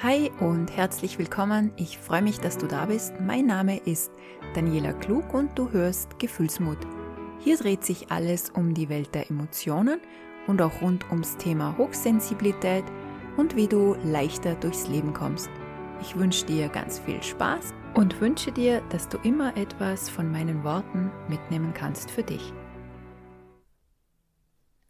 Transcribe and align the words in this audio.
Hi 0.00 0.30
und 0.38 0.76
herzlich 0.76 1.18
willkommen. 1.18 1.72
Ich 1.74 1.98
freue 1.98 2.22
mich, 2.22 2.38
dass 2.38 2.56
du 2.56 2.68
da 2.68 2.86
bist. 2.86 3.14
Mein 3.20 3.46
Name 3.46 3.78
ist 3.78 4.12
Daniela 4.54 4.92
Klug 4.92 5.34
und 5.34 5.58
du 5.58 5.72
hörst 5.72 6.20
Gefühlsmut. 6.20 6.78
Hier 7.40 7.56
dreht 7.56 7.84
sich 7.84 8.08
alles 8.12 8.50
um 8.50 8.74
die 8.74 8.88
Welt 8.88 9.12
der 9.12 9.28
Emotionen 9.28 10.00
und 10.46 10.62
auch 10.62 10.82
rund 10.82 11.10
ums 11.10 11.36
Thema 11.36 11.76
Hochsensibilität 11.76 12.84
und 13.36 13.56
wie 13.56 13.66
du 13.66 13.96
leichter 14.04 14.54
durchs 14.54 14.86
Leben 14.86 15.12
kommst. 15.12 15.50
Ich 16.00 16.16
wünsche 16.16 16.46
dir 16.46 16.68
ganz 16.68 17.00
viel 17.00 17.20
Spaß 17.20 17.74
und 17.94 18.20
wünsche 18.20 18.52
dir, 18.52 18.82
dass 18.90 19.08
du 19.08 19.18
immer 19.24 19.56
etwas 19.56 20.08
von 20.08 20.30
meinen 20.30 20.62
Worten 20.62 21.10
mitnehmen 21.28 21.74
kannst 21.74 22.08
für 22.08 22.22
dich. 22.22 22.52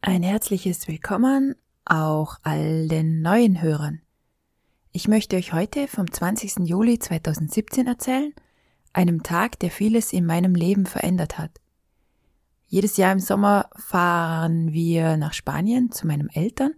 Ein 0.02 0.22
herzliches 0.22 0.86
Willkommen 0.86 1.54
auch 1.86 2.36
all 2.42 2.88
den 2.88 3.22
neuen 3.22 3.62
Hörern. 3.62 4.02
Ich 4.98 5.06
möchte 5.06 5.36
euch 5.36 5.52
heute 5.52 5.86
vom 5.86 6.10
20. 6.10 6.66
Juli 6.68 6.98
2017 6.98 7.86
erzählen, 7.86 8.34
einem 8.92 9.22
Tag, 9.22 9.56
der 9.60 9.70
vieles 9.70 10.12
in 10.12 10.26
meinem 10.26 10.56
Leben 10.56 10.86
verändert 10.86 11.38
hat. 11.38 11.52
Jedes 12.66 12.96
Jahr 12.96 13.12
im 13.12 13.20
Sommer 13.20 13.70
fahren 13.76 14.72
wir 14.72 15.16
nach 15.16 15.34
Spanien 15.34 15.92
zu 15.92 16.08
meinen 16.08 16.28
Eltern, 16.30 16.72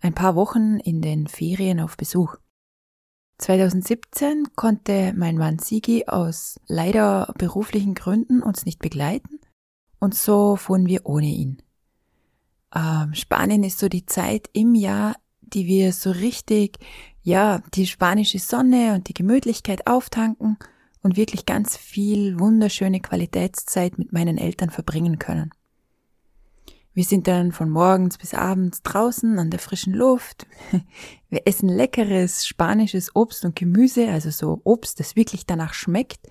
ein 0.00 0.14
paar 0.14 0.34
Wochen 0.34 0.78
in 0.78 1.02
den 1.02 1.26
Ferien 1.26 1.78
auf 1.78 1.98
Besuch. 1.98 2.36
2017 3.36 4.44
konnte 4.56 5.12
mein 5.14 5.36
Mann 5.36 5.58
Sigi 5.58 6.06
aus 6.06 6.58
leider 6.68 7.34
beruflichen 7.36 7.92
Gründen 7.92 8.42
uns 8.42 8.64
nicht 8.64 8.78
begleiten 8.78 9.40
und 10.00 10.14
so 10.14 10.56
fuhren 10.56 10.86
wir 10.86 11.04
ohne 11.04 11.26
ihn. 11.26 11.60
Ähm, 12.74 13.12
Spanien 13.12 13.62
ist 13.62 13.78
so 13.78 13.90
die 13.90 14.06
Zeit 14.06 14.48
im 14.54 14.74
Jahr, 14.74 15.16
die 15.42 15.66
wir 15.66 15.92
so 15.92 16.10
richtig 16.10 16.78
ja, 17.28 17.60
die 17.74 17.86
spanische 17.86 18.38
Sonne 18.38 18.94
und 18.94 19.08
die 19.08 19.14
Gemütlichkeit 19.14 19.86
auftanken 19.86 20.56
und 21.02 21.18
wirklich 21.18 21.44
ganz 21.44 21.76
viel 21.76 22.40
wunderschöne 22.40 23.00
Qualitätszeit 23.00 23.98
mit 23.98 24.14
meinen 24.14 24.38
Eltern 24.38 24.70
verbringen 24.70 25.18
können. 25.18 25.50
Wir 26.94 27.04
sind 27.04 27.28
dann 27.28 27.52
von 27.52 27.68
morgens 27.68 28.16
bis 28.16 28.32
abends 28.32 28.82
draußen 28.82 29.38
an 29.38 29.50
der 29.50 29.60
frischen 29.60 29.92
Luft. 29.92 30.46
Wir 31.28 31.42
essen 31.44 31.68
leckeres 31.68 32.46
spanisches 32.46 33.14
Obst 33.14 33.44
und 33.44 33.54
Gemüse, 33.54 34.08
also 34.08 34.30
so 34.30 34.62
Obst, 34.64 34.98
das 34.98 35.14
wirklich 35.14 35.44
danach 35.44 35.74
schmeckt, 35.74 36.26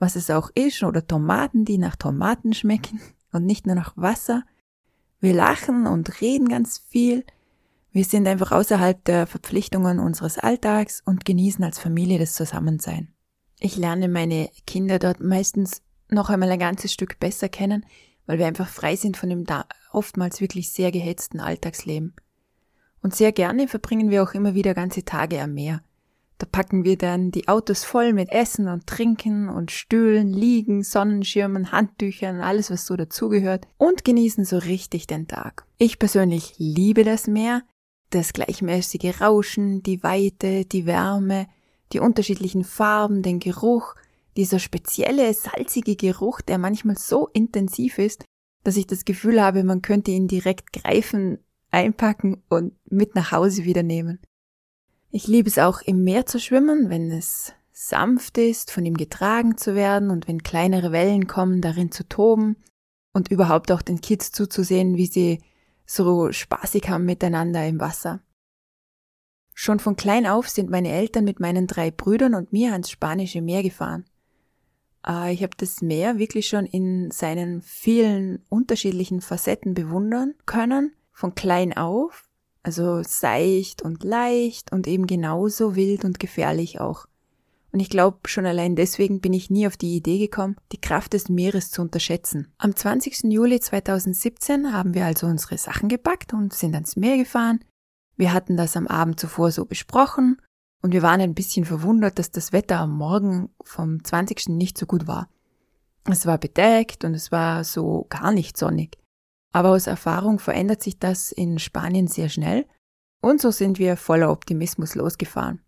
was 0.00 0.16
es 0.16 0.30
auch 0.30 0.50
ist, 0.56 0.82
oder 0.82 1.06
Tomaten, 1.06 1.64
die 1.64 1.78
nach 1.78 1.94
Tomaten 1.94 2.54
schmecken 2.54 3.00
und 3.32 3.46
nicht 3.46 3.66
nur 3.66 3.76
nach 3.76 3.96
Wasser. 3.96 4.42
Wir 5.20 5.32
lachen 5.32 5.86
und 5.86 6.20
reden 6.20 6.48
ganz 6.48 6.78
viel 6.88 7.24
wir 7.92 8.04
sind 8.04 8.28
einfach 8.28 8.52
außerhalb 8.52 9.04
der 9.04 9.26
Verpflichtungen 9.26 9.98
unseres 9.98 10.38
Alltags 10.38 11.02
und 11.04 11.24
genießen 11.24 11.64
als 11.64 11.78
Familie 11.78 12.18
das 12.18 12.34
Zusammensein. 12.34 13.08
Ich 13.58 13.76
lerne 13.76 14.08
meine 14.08 14.48
Kinder 14.66 14.98
dort 14.98 15.20
meistens 15.20 15.82
noch 16.08 16.30
einmal 16.30 16.50
ein 16.50 16.58
ganzes 16.58 16.92
Stück 16.92 17.18
besser 17.18 17.48
kennen, 17.48 17.84
weil 18.26 18.38
wir 18.38 18.46
einfach 18.46 18.68
frei 18.68 18.96
sind 18.96 19.16
von 19.16 19.28
dem 19.28 19.44
da 19.44 19.66
oftmals 19.92 20.40
wirklich 20.40 20.70
sehr 20.70 20.92
gehetzten 20.92 21.40
Alltagsleben. 21.40 22.14
Und 23.02 23.14
sehr 23.14 23.32
gerne 23.32 23.66
verbringen 23.66 24.10
wir 24.10 24.22
auch 24.22 24.34
immer 24.34 24.54
wieder 24.54 24.74
ganze 24.74 25.04
Tage 25.04 25.40
am 25.40 25.54
Meer. 25.54 25.82
Da 26.38 26.46
packen 26.50 26.84
wir 26.84 26.96
dann 26.96 27.32
die 27.32 27.48
Autos 27.48 27.84
voll 27.84 28.14
mit 28.14 28.30
Essen 28.30 28.68
und 28.68 28.86
Trinken 28.86 29.48
und 29.48 29.70
Stühlen, 29.70 30.32
Liegen, 30.32 30.82
Sonnenschirmen, 30.82 31.70
Handtüchern, 31.70 32.40
alles 32.40 32.70
was 32.70 32.86
so 32.86 32.96
dazugehört 32.96 33.66
und 33.76 34.04
genießen 34.04 34.46
so 34.46 34.56
richtig 34.56 35.06
den 35.06 35.28
Tag. 35.28 35.66
Ich 35.76 35.98
persönlich 35.98 36.54
liebe 36.56 37.04
das 37.04 37.26
Meer, 37.26 37.62
das 38.10 38.32
gleichmäßige 38.32 39.20
Rauschen, 39.20 39.82
die 39.82 40.02
Weite, 40.02 40.64
die 40.64 40.86
Wärme, 40.86 41.46
die 41.92 42.00
unterschiedlichen 42.00 42.64
Farben, 42.64 43.22
den 43.22 43.38
Geruch, 43.38 43.94
dieser 44.36 44.58
spezielle 44.58 45.32
salzige 45.34 45.96
Geruch, 45.96 46.40
der 46.40 46.58
manchmal 46.58 46.96
so 46.96 47.28
intensiv 47.28 47.98
ist, 47.98 48.24
dass 48.62 48.76
ich 48.76 48.86
das 48.86 49.04
Gefühl 49.04 49.42
habe, 49.42 49.64
man 49.64 49.82
könnte 49.82 50.10
ihn 50.10 50.28
direkt 50.28 50.72
greifen, 50.72 51.38
einpacken 51.70 52.42
und 52.48 52.74
mit 52.90 53.14
nach 53.14 53.32
Hause 53.32 53.64
wieder 53.64 53.82
nehmen. 53.82 54.20
Ich 55.10 55.26
liebe 55.26 55.48
es 55.48 55.58
auch 55.58 55.82
im 55.82 56.04
Meer 56.04 56.26
zu 56.26 56.38
schwimmen, 56.38 56.90
wenn 56.90 57.10
es 57.10 57.52
sanft 57.72 58.38
ist, 58.38 58.70
von 58.70 58.84
ihm 58.84 58.96
getragen 58.96 59.56
zu 59.56 59.74
werden 59.74 60.10
und 60.10 60.28
wenn 60.28 60.42
kleinere 60.42 60.92
Wellen 60.92 61.26
kommen, 61.26 61.60
darin 61.60 61.90
zu 61.90 62.08
toben 62.08 62.56
und 63.12 63.30
überhaupt 63.30 63.72
auch 63.72 63.82
den 63.82 64.00
Kids 64.00 64.32
zuzusehen, 64.32 64.96
wie 64.96 65.06
sie 65.06 65.40
so 65.90 66.30
spaßig 66.30 66.88
haben 66.88 67.04
miteinander 67.04 67.66
im 67.66 67.80
Wasser. 67.80 68.20
Schon 69.54 69.80
von 69.80 69.96
klein 69.96 70.24
auf 70.24 70.48
sind 70.48 70.70
meine 70.70 70.90
Eltern 70.90 71.24
mit 71.24 71.40
meinen 71.40 71.66
drei 71.66 71.90
Brüdern 71.90 72.34
und 72.34 72.52
mir 72.52 72.72
ans 72.72 72.90
spanische 72.90 73.42
Meer 73.42 73.64
gefahren. 73.64 74.04
Äh, 75.04 75.34
ich 75.34 75.42
habe 75.42 75.56
das 75.56 75.82
Meer 75.82 76.18
wirklich 76.18 76.46
schon 76.46 76.64
in 76.64 77.10
seinen 77.10 77.60
vielen 77.60 78.44
unterschiedlichen 78.48 79.20
Facetten 79.20 79.74
bewundern 79.74 80.34
können, 80.46 80.94
von 81.10 81.34
klein 81.34 81.76
auf, 81.76 82.28
also 82.62 83.02
seicht 83.02 83.82
und 83.82 84.04
leicht 84.04 84.70
und 84.72 84.86
eben 84.86 85.06
genauso 85.08 85.74
wild 85.74 86.04
und 86.04 86.20
gefährlich 86.20 86.80
auch. 86.80 87.06
Und 87.72 87.80
ich 87.80 87.88
glaube, 87.88 88.18
schon 88.26 88.46
allein 88.46 88.74
deswegen 88.74 89.20
bin 89.20 89.32
ich 89.32 89.50
nie 89.50 89.66
auf 89.66 89.76
die 89.76 89.96
Idee 89.96 90.18
gekommen, 90.18 90.56
die 90.72 90.80
Kraft 90.80 91.12
des 91.12 91.28
Meeres 91.28 91.70
zu 91.70 91.82
unterschätzen. 91.82 92.52
Am 92.58 92.74
20. 92.74 93.24
Juli 93.32 93.60
2017 93.60 94.72
haben 94.72 94.94
wir 94.94 95.04
also 95.04 95.26
unsere 95.26 95.56
Sachen 95.56 95.88
gepackt 95.88 96.32
und 96.32 96.52
sind 96.52 96.74
ans 96.74 96.96
Meer 96.96 97.16
gefahren. 97.16 97.60
Wir 98.16 98.32
hatten 98.32 98.56
das 98.56 98.76
am 98.76 98.88
Abend 98.88 99.20
zuvor 99.20 99.52
so 99.52 99.64
besprochen 99.64 100.42
und 100.82 100.92
wir 100.92 101.02
waren 101.02 101.20
ein 101.20 101.34
bisschen 101.34 101.64
verwundert, 101.64 102.18
dass 102.18 102.30
das 102.30 102.52
Wetter 102.52 102.80
am 102.80 102.96
Morgen 102.96 103.50
vom 103.62 104.02
20. 104.02 104.48
nicht 104.48 104.76
so 104.76 104.86
gut 104.86 105.06
war. 105.06 105.28
Es 106.04 106.26
war 106.26 106.38
bedeckt 106.38 107.04
und 107.04 107.14
es 107.14 107.30
war 107.30 107.62
so 107.62 108.06
gar 108.08 108.32
nicht 108.32 108.56
sonnig. 108.56 108.98
Aber 109.52 109.70
aus 109.70 109.86
Erfahrung 109.86 110.38
verändert 110.38 110.82
sich 110.82 110.98
das 110.98 111.30
in 111.30 111.58
Spanien 111.58 112.08
sehr 112.08 112.28
schnell 112.28 112.66
und 113.20 113.40
so 113.40 113.50
sind 113.50 113.78
wir 113.78 113.96
voller 113.96 114.30
Optimismus 114.30 114.94
losgefahren. 114.94 115.60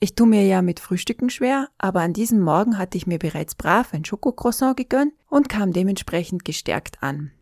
Ich 0.00 0.14
tu 0.14 0.26
mir 0.26 0.44
ja 0.46 0.62
mit 0.62 0.78
Frühstücken 0.78 1.28
schwer, 1.28 1.68
aber 1.76 2.02
an 2.02 2.12
diesem 2.12 2.38
Morgen 2.40 2.78
hatte 2.78 2.96
ich 2.96 3.08
mir 3.08 3.18
bereits 3.18 3.56
brav 3.56 3.92
ein 3.92 4.04
Schokocroissant 4.04 4.76
gegönnt 4.76 5.12
und 5.28 5.48
kam 5.48 5.72
dementsprechend 5.72 6.44
gestärkt 6.44 7.02
an. 7.02 7.32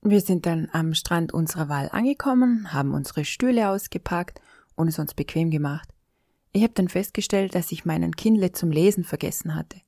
Wir 0.00 0.20
sind 0.20 0.46
dann 0.46 0.68
am 0.72 0.94
Strand 0.94 1.34
unserer 1.34 1.68
Wahl 1.68 1.88
angekommen, 1.90 2.72
haben 2.72 2.94
unsere 2.94 3.24
Stühle 3.24 3.68
ausgepackt 3.68 4.40
und 4.76 4.86
es 4.86 5.00
uns 5.00 5.14
bequem 5.14 5.50
gemacht. 5.50 5.88
Ich 6.52 6.62
habe 6.62 6.74
dann 6.74 6.88
festgestellt, 6.88 7.56
dass 7.56 7.72
ich 7.72 7.84
meinen 7.84 8.14
Kindle 8.14 8.52
zum 8.52 8.70
Lesen 8.70 9.02
vergessen 9.02 9.56
hatte. 9.56 9.80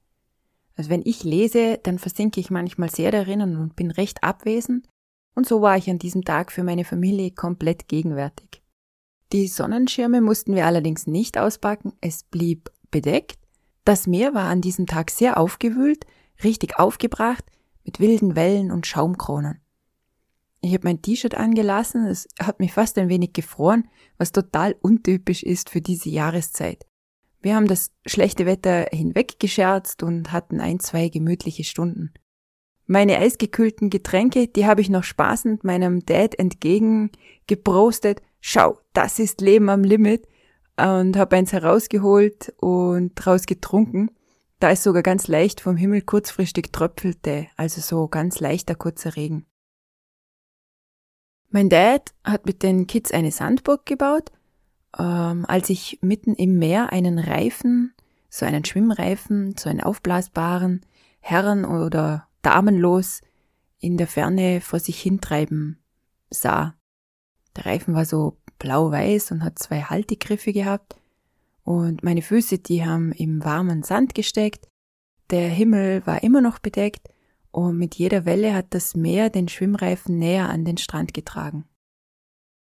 Also 0.75 0.91
wenn 0.91 1.03
ich 1.05 1.23
lese, 1.23 1.79
dann 1.83 2.01
versinke 2.01 2.41
ich 2.41 2.51
manchmal 2.51 2.91
sehr 2.91 3.13
darin 3.13 3.41
und 3.41 3.77
bin 3.77 3.93
recht 3.93 4.25
abwesend, 4.25 4.89
und 5.37 5.47
so 5.47 5.61
war 5.61 5.77
ich 5.77 5.89
an 5.91 5.99
diesem 5.99 6.25
Tag 6.25 6.51
für 6.51 6.65
meine 6.65 6.85
Familie 6.85 7.31
komplett 7.31 7.89
gegenwärtig. 7.89 8.63
Die 9.33 9.49
Sonnenschirme 9.49 10.21
mussten 10.21 10.55
wir 10.55 10.67
allerdings 10.67 11.07
nicht 11.07 11.37
auspacken, 11.37 11.93
es 12.01 12.23
blieb 12.23 12.71
bedeckt. 12.91 13.39
Das 13.85 14.07
Meer 14.07 14.35
war 14.35 14.45
an 14.45 14.61
diesem 14.61 14.87
Tag 14.87 15.11
sehr 15.11 15.39
aufgewühlt, 15.39 16.07
richtig 16.45 16.79
aufgebracht, 16.79 17.45
mit 17.85 17.99
wilden 18.01 18.37
Wellen 18.37 18.71
und 18.71 18.87
Schaumkronen. 18.87 19.61
Ich 20.61 20.73
habe 20.73 20.85
mein 20.85 21.03
T-Shirt 21.03 21.35
angelassen, 21.35 22.07
es 22.07 22.29
hat 22.41 22.61
mich 22.61 22.73
fast 22.73 22.99
ein 22.99 23.09
wenig 23.09 23.33
gefroren, 23.33 23.89
was 24.19 24.33
total 24.33 24.77
untypisch 24.81 25.43
ist 25.43 25.71
für 25.71 25.81
diese 25.81 26.09
Jahreszeit. 26.09 26.87
Wir 27.41 27.55
haben 27.55 27.69
das 27.69 27.93
schlechte 28.07 28.47
Wetter 28.47 28.87
hinweggescherzt 28.91 30.03
und 30.03 30.33
hatten 30.33 30.61
ein, 30.61 30.81
zwei 30.81 31.09
gemütliche 31.09 31.65
Stunden. 31.65 32.13
Meine 32.87 33.19
eisgekühlten 33.19 33.91
Getränke, 33.91 34.49
die 34.49 34.67
habe 34.67 34.81
ich 34.81 34.89
noch 34.89 35.05
spaßend 35.05 35.65
meinem 35.65 36.05
Dad 36.07 36.39
entgegengeprostet 36.39 38.23
schau, 38.41 38.79
das 38.93 39.19
ist 39.19 39.41
Leben 39.41 39.69
am 39.69 39.83
Limit 39.83 40.27
und 40.77 41.17
habe 41.17 41.37
eins 41.37 41.53
herausgeholt 41.53 42.55
und 42.59 43.15
draus 43.15 43.47
getrunken. 43.47 44.11
Da 44.59 44.71
ist 44.71 44.83
sogar 44.83 45.03
ganz 45.03 45.29
leicht 45.29 45.61
vom 45.61 45.77
Himmel 45.77 46.03
kurzfristig 46.03 46.73
tröpfelte, 46.73 47.49
also 47.57 47.81
so 47.81 48.09
ganz 48.09 48.41
leichter 48.41 48.75
kurzer 48.75 49.17
Regen. 49.17 49.47
Mein 51.51 51.69
Dad 51.69 52.15
hat 52.25 52.47
mit 52.47 52.63
den 52.63 52.87
Kids 52.87 53.13
eine 53.13 53.31
Sandburg 53.31 53.87
gebaut, 53.87 54.33
ähm, 54.99 55.45
als 55.47 55.71
ich 55.71 55.99
mitten 56.03 56.35
im 56.35 56.59
Meer 56.59 56.93
einen 56.93 57.19
Reifen, 57.19 57.95
so 58.29 58.45
einen 58.47 58.65
Schwimmreifen, 58.65 59.57
so 59.57 59.69
einen 59.69 59.81
aufblasbaren, 59.81 60.85
Herren- 61.21 61.65
oder 61.65 62.29
Damenlos 62.43 63.21
in 63.79 63.97
der 63.97 64.07
Ferne 64.07 64.61
vor 64.61 64.81
sich 64.81 65.01
hintreiben 65.01 65.79
sah. 66.31 66.75
Der 67.57 67.67
Reifen 67.67 67.95
war 67.95 68.05
so 68.05 68.37
blau-weiß 68.59 69.33
und 69.33 69.43
hat 69.43 69.59
zwei 69.59 69.83
Haltegriffe 69.83 70.53
gehabt. 70.53 70.97
Und 71.65 72.05
meine 72.05 72.23
Füße, 72.23 72.59
die 72.59 72.85
haben 72.85 73.13
im 73.13 73.45
warmen 73.45 73.83
Sand 73.83 74.15
gesteckt. 74.15 74.69
Der 75.31 75.49
Himmel 75.49 76.07
war 76.07 76.23
immer 76.23 76.41
noch 76.41 76.59
bedeckt 76.59 77.09
und 77.51 77.79
mit 77.79 77.97
jeder 77.97 78.25
Welle 78.25 78.55
hat 78.55 78.67
das 78.71 78.95
Meer 78.95 79.31
den 79.31 79.49
Schwimmreifen 79.49 80.19
näher 80.19 80.49
an 80.49 80.65
den 80.65 80.77
Strand 80.77 81.15
getragen. 81.15 81.65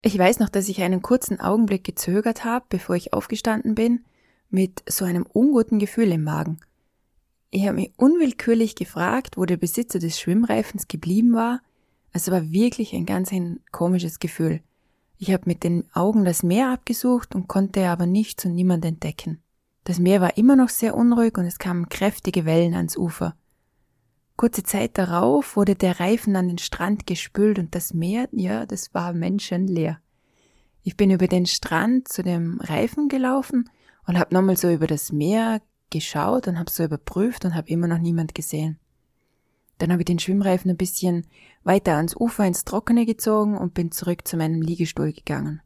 Ich 0.03 0.19
weiß 0.19 0.39
noch, 0.39 0.49
dass 0.49 0.69
ich 0.69 0.83
einen 0.83 1.03
kurzen 1.03 1.41
Augenblick 1.41 1.85
gezögert 1.85 2.45
habe, 2.45 2.67
bevor 2.69 2.97
ich 2.97 3.13
aufgestanden 3.13 3.75
bin 3.75 4.05
mit 4.49 4.83
so 4.89 5.05
einem 5.05 5.25
unguten 5.25 5.79
Gefühl 5.79 6.11
im 6.11 6.25
Magen. 6.25 6.61
Ich 7.51 7.67
habe 7.67 7.77
mich 7.77 7.93
unwillkürlich 7.97 8.75
gefragt, 8.75 9.37
wo 9.37 9.45
der 9.45 9.57
Besitzer 9.57 9.99
des 9.99 10.19
Schwimmreifens 10.19 10.89
geblieben 10.89 11.33
war. 11.35 11.63
Es 12.13 12.31
war 12.31 12.51
wirklich 12.51 12.93
ein 12.95 13.07
ganz 13.07 13.33
ein 13.33 13.61
komisches 13.71 14.19
Gefühl. 14.19 14.61
Ich 15.23 15.35
habe 15.35 15.43
mit 15.45 15.65
den 15.65 15.85
Augen 15.93 16.25
das 16.25 16.43
Meer 16.43 16.71
abgesucht 16.71 17.35
und 17.35 17.47
konnte 17.47 17.87
aber 17.87 18.07
nichts 18.07 18.47
und 18.47 18.55
niemand 18.55 18.87
entdecken. 18.87 19.43
Das 19.85 19.99
Meer 19.99 20.23
war 20.23 20.39
immer 20.39 20.57
noch 20.57 20.71
sehr 20.71 20.97
unruhig 20.97 21.37
und 21.37 21.45
es 21.45 21.59
kamen 21.59 21.91
kräftige 21.91 22.47
Wellen 22.47 22.73
ans 22.73 22.97
Ufer. 22.97 23.37
Kurze 24.37 24.63
Zeit 24.63 24.97
darauf 24.97 25.57
wurde 25.57 25.75
der 25.75 26.01
Reifen 26.01 26.37
an 26.37 26.49
den 26.49 26.57
Strand 26.57 27.07
gespült 27.07 27.59
und 27.59 27.75
das 27.75 27.93
Meer, 27.93 28.31
ja, 28.33 28.65
das 28.65 28.95
war 28.95 29.13
menschenleer. 29.13 30.01
Ich 30.85 30.97
bin 30.97 31.11
über 31.11 31.27
den 31.27 31.45
Strand 31.45 32.09
zu 32.09 32.23
dem 32.23 32.59
Reifen 32.59 33.11
gelaufen 33.11 33.69
und 34.07 34.19
habe 34.19 34.33
nochmal 34.33 34.57
so 34.57 34.71
über 34.71 34.87
das 34.87 35.13
Meer 35.13 35.61
geschaut 35.91 36.49
und 36.49 36.59
habe 36.59 36.71
so 36.71 36.83
überprüft 36.83 37.45
und 37.45 37.55
habe 37.55 37.69
immer 37.69 37.89
noch 37.89 37.99
niemand 37.99 38.35
gesehen. 38.35 38.79
Dann 39.81 39.93
habe 39.93 40.03
ich 40.03 40.07
den 40.07 40.19
Schwimmreifen 40.19 40.71
ein 40.71 40.77
bisschen 40.77 41.27
weiter 41.65 41.97
ans 41.97 42.15
Ufer 42.15 42.45
ins 42.45 42.65
Trockene 42.65 43.07
gezogen 43.07 43.57
und 43.57 43.73
bin 43.73 43.91
zurück 43.91 44.29
zu 44.29 44.37
meinem 44.37 44.61
Liegestuhl 44.61 45.13
gegangen. 45.13 45.63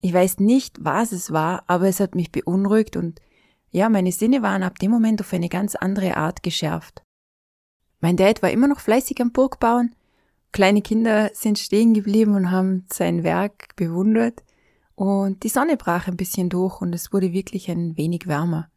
Ich 0.00 0.14
weiß 0.14 0.40
nicht, 0.40 0.78
was 0.80 1.12
es 1.12 1.30
war, 1.30 1.64
aber 1.66 1.88
es 1.88 2.00
hat 2.00 2.14
mich 2.14 2.32
beunruhigt 2.32 2.96
und 2.96 3.20
ja, 3.70 3.90
meine 3.90 4.12
Sinne 4.12 4.42
waren 4.42 4.62
ab 4.62 4.78
dem 4.78 4.90
Moment 4.90 5.20
auf 5.20 5.32
eine 5.34 5.50
ganz 5.50 5.74
andere 5.74 6.16
Art 6.16 6.42
geschärft. 6.42 7.02
Mein 8.00 8.16
Dad 8.16 8.42
war 8.42 8.50
immer 8.50 8.68
noch 8.68 8.80
fleißig 8.80 9.20
am 9.20 9.32
Burg 9.32 9.60
bauen. 9.60 9.94
Kleine 10.52 10.80
Kinder 10.80 11.30
sind 11.34 11.58
stehen 11.58 11.92
geblieben 11.92 12.34
und 12.34 12.50
haben 12.50 12.86
sein 12.90 13.24
Werk 13.24 13.76
bewundert. 13.76 14.42
Und 14.94 15.42
die 15.42 15.50
Sonne 15.50 15.76
brach 15.76 16.08
ein 16.08 16.16
bisschen 16.16 16.48
durch 16.48 16.80
und 16.80 16.94
es 16.94 17.12
wurde 17.12 17.32
wirklich 17.32 17.70
ein 17.70 17.98
wenig 17.98 18.26
wärmer. 18.26 18.70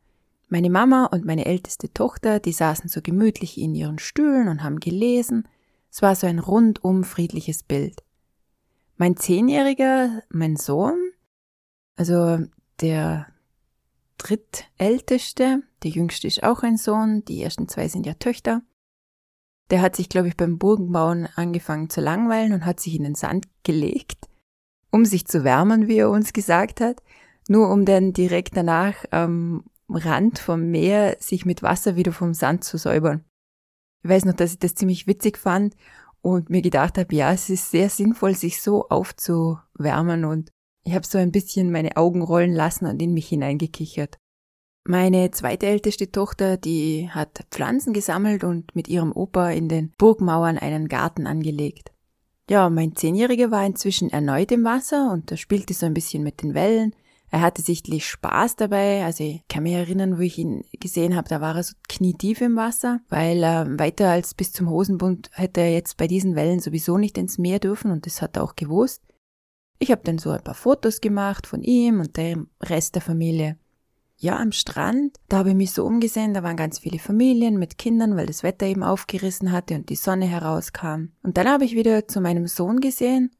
Meine 0.51 0.71
Mama 0.71 1.05
und 1.05 1.25
meine 1.25 1.45
älteste 1.45 1.93
Tochter, 1.93 2.39
die 2.39 2.53
saßen 2.53 2.89
so 2.89 3.01
gemütlich 3.03 3.59
in 3.59 3.75
ihren 3.75 3.99
Stühlen 3.99 4.47
und 4.47 4.63
haben 4.63 4.79
gelesen. 4.79 5.47
Es 5.91 6.01
war 6.01 6.15
so 6.15 6.25
ein 6.25 6.39
rundum 6.39 7.03
friedliches 7.03 7.61
Bild. 7.61 8.03
Mein 8.97 9.15
Zehnjähriger, 9.15 10.23
mein 10.29 10.55
Sohn, 10.55 10.97
also 11.95 12.39
der 12.81 13.27
drittälteste, 14.17 15.61
der 15.83 15.91
jüngste 15.91 16.27
ist 16.27 16.41
auch 16.41 16.63
ein 16.63 16.77
Sohn, 16.77 17.23
die 17.25 17.41
ersten 17.41 17.67
zwei 17.67 17.87
sind 17.87 18.07
ja 18.07 18.15
Töchter. 18.15 18.63
Der 19.69 19.81
hat 19.81 19.95
sich, 19.95 20.09
glaube 20.09 20.29
ich, 20.29 20.35
beim 20.35 20.57
Burgenbauen 20.57 21.27
angefangen 21.35 21.91
zu 21.91 22.01
langweilen 22.01 22.53
und 22.53 22.65
hat 22.65 22.79
sich 22.79 22.95
in 22.95 23.03
den 23.03 23.15
Sand 23.15 23.47
gelegt, 23.63 24.27
um 24.89 25.05
sich 25.05 25.27
zu 25.27 25.43
wärmen, 25.43 25.87
wie 25.87 25.99
er 25.99 26.09
uns 26.09 26.33
gesagt 26.33 26.81
hat, 26.81 27.03
nur 27.47 27.69
um 27.69 27.85
dann 27.85 28.13
direkt 28.13 28.57
danach 28.57 28.95
am 29.11 29.63
Rand 29.89 30.39
vom 30.39 30.69
Meer 30.69 31.17
sich 31.19 31.45
mit 31.45 31.63
Wasser 31.63 31.95
wieder 31.95 32.11
vom 32.11 32.33
Sand 32.33 32.63
zu 32.63 32.77
säubern. 32.77 33.25
Ich 34.03 34.09
weiß 34.09 34.25
noch, 34.25 34.33
dass 34.33 34.53
ich 34.53 34.59
das 34.59 34.75
ziemlich 34.75 35.07
witzig 35.07 35.37
fand 35.37 35.75
und 36.21 36.49
mir 36.49 36.61
gedacht 36.61 36.97
habe, 36.97 37.15
ja, 37.15 37.31
es 37.31 37.49
ist 37.49 37.71
sehr 37.71 37.89
sinnvoll, 37.89 38.35
sich 38.35 38.61
so 38.61 38.87
aufzuwärmen 38.89 40.25
und 40.25 40.51
ich 40.83 40.95
habe 40.95 41.05
so 41.05 41.17
ein 41.17 41.31
bisschen 41.31 41.71
meine 41.71 41.97
Augen 41.97 42.21
rollen 42.21 42.53
lassen 42.53 42.85
und 42.85 43.01
in 43.01 43.13
mich 43.13 43.27
hineingekichert. 43.27 44.17
Meine 44.85 45.29
zweitälteste 45.31 46.11
Tochter, 46.11 46.57
die 46.57 47.09
hat 47.11 47.45
Pflanzen 47.51 47.93
gesammelt 47.93 48.43
und 48.43 48.75
mit 48.75 48.87
ihrem 48.87 49.11
Opa 49.11 49.51
in 49.51 49.69
den 49.69 49.91
Burgmauern 49.97 50.57
einen 50.57 50.87
Garten 50.87 51.27
angelegt. 51.27 51.91
Ja, 52.49 52.69
mein 52.69 52.95
Zehnjähriger 52.95 53.51
war 53.51 53.65
inzwischen 53.65 54.09
erneut 54.09 54.51
im 54.51 54.63
Wasser 54.63 55.11
und 55.11 55.29
er 55.29 55.37
spielte 55.37 55.73
so 55.73 55.85
ein 55.85 55.93
bisschen 55.93 56.23
mit 56.23 56.41
den 56.41 56.55
Wellen. 56.55 56.95
Er 57.31 57.41
hatte 57.41 57.61
sichtlich 57.61 58.07
Spaß 58.07 58.55
dabei. 58.55 59.03
Also 59.05 59.23
ich 59.23 59.47
kann 59.47 59.63
mich 59.63 59.73
erinnern, 59.73 60.17
wo 60.17 60.21
ich 60.21 60.37
ihn 60.37 60.63
gesehen 60.79 61.15
habe, 61.15 61.29
da 61.29 61.41
war 61.41 61.55
er 61.55 61.63
so 61.63 61.73
knietief 61.87 62.41
im 62.41 62.55
Wasser, 62.55 63.01
weil 63.09 63.43
äh, 63.43 63.79
weiter 63.79 64.09
als 64.09 64.33
bis 64.33 64.51
zum 64.51 64.69
Hosenbund 64.69 65.29
hätte 65.33 65.61
er 65.61 65.71
jetzt 65.71 65.97
bei 65.97 66.07
diesen 66.07 66.35
Wellen 66.35 66.59
sowieso 66.59 66.97
nicht 66.97 67.17
ins 67.17 67.37
Meer 67.37 67.59
dürfen 67.59 67.91
und 67.91 68.05
das 68.05 68.21
hat 68.21 68.37
er 68.37 68.43
auch 68.43 68.55
gewusst. 68.55 69.03
Ich 69.77 69.91
habe 69.91 70.01
dann 70.03 70.17
so 70.17 70.31
ein 70.31 70.43
paar 70.43 70.55
Fotos 70.55 71.01
gemacht 71.01 71.47
von 71.47 71.61
ihm 71.61 71.99
und 71.99 72.17
dem 72.17 72.49
Rest 72.61 72.95
der 72.95 73.01
Familie 73.01 73.57
ja, 74.21 74.37
am 74.37 74.51
Strand, 74.51 75.17
da 75.29 75.37
habe 75.37 75.49
ich 75.49 75.55
mich 75.55 75.71
so 75.71 75.85
umgesehen, 75.85 76.33
da 76.33 76.43
waren 76.43 76.57
ganz 76.57 76.79
viele 76.79 76.99
Familien 76.99 77.57
mit 77.57 77.77
Kindern, 77.77 78.17
weil 78.17 78.25
das 78.25 78.43
Wetter 78.43 78.65
eben 78.65 78.83
aufgerissen 78.83 79.53
hatte 79.53 79.75
und 79.75 79.87
die 79.87 79.95
Sonne 79.95 80.25
herauskam. 80.25 81.13
Und 81.23 81.37
dann 81.37 81.47
habe 81.47 81.63
ich 81.63 81.73
wieder 81.73 82.05
zu 82.07 82.19
meinem 82.19 82.45
Sohn 82.45 82.81
gesehen 82.81 83.31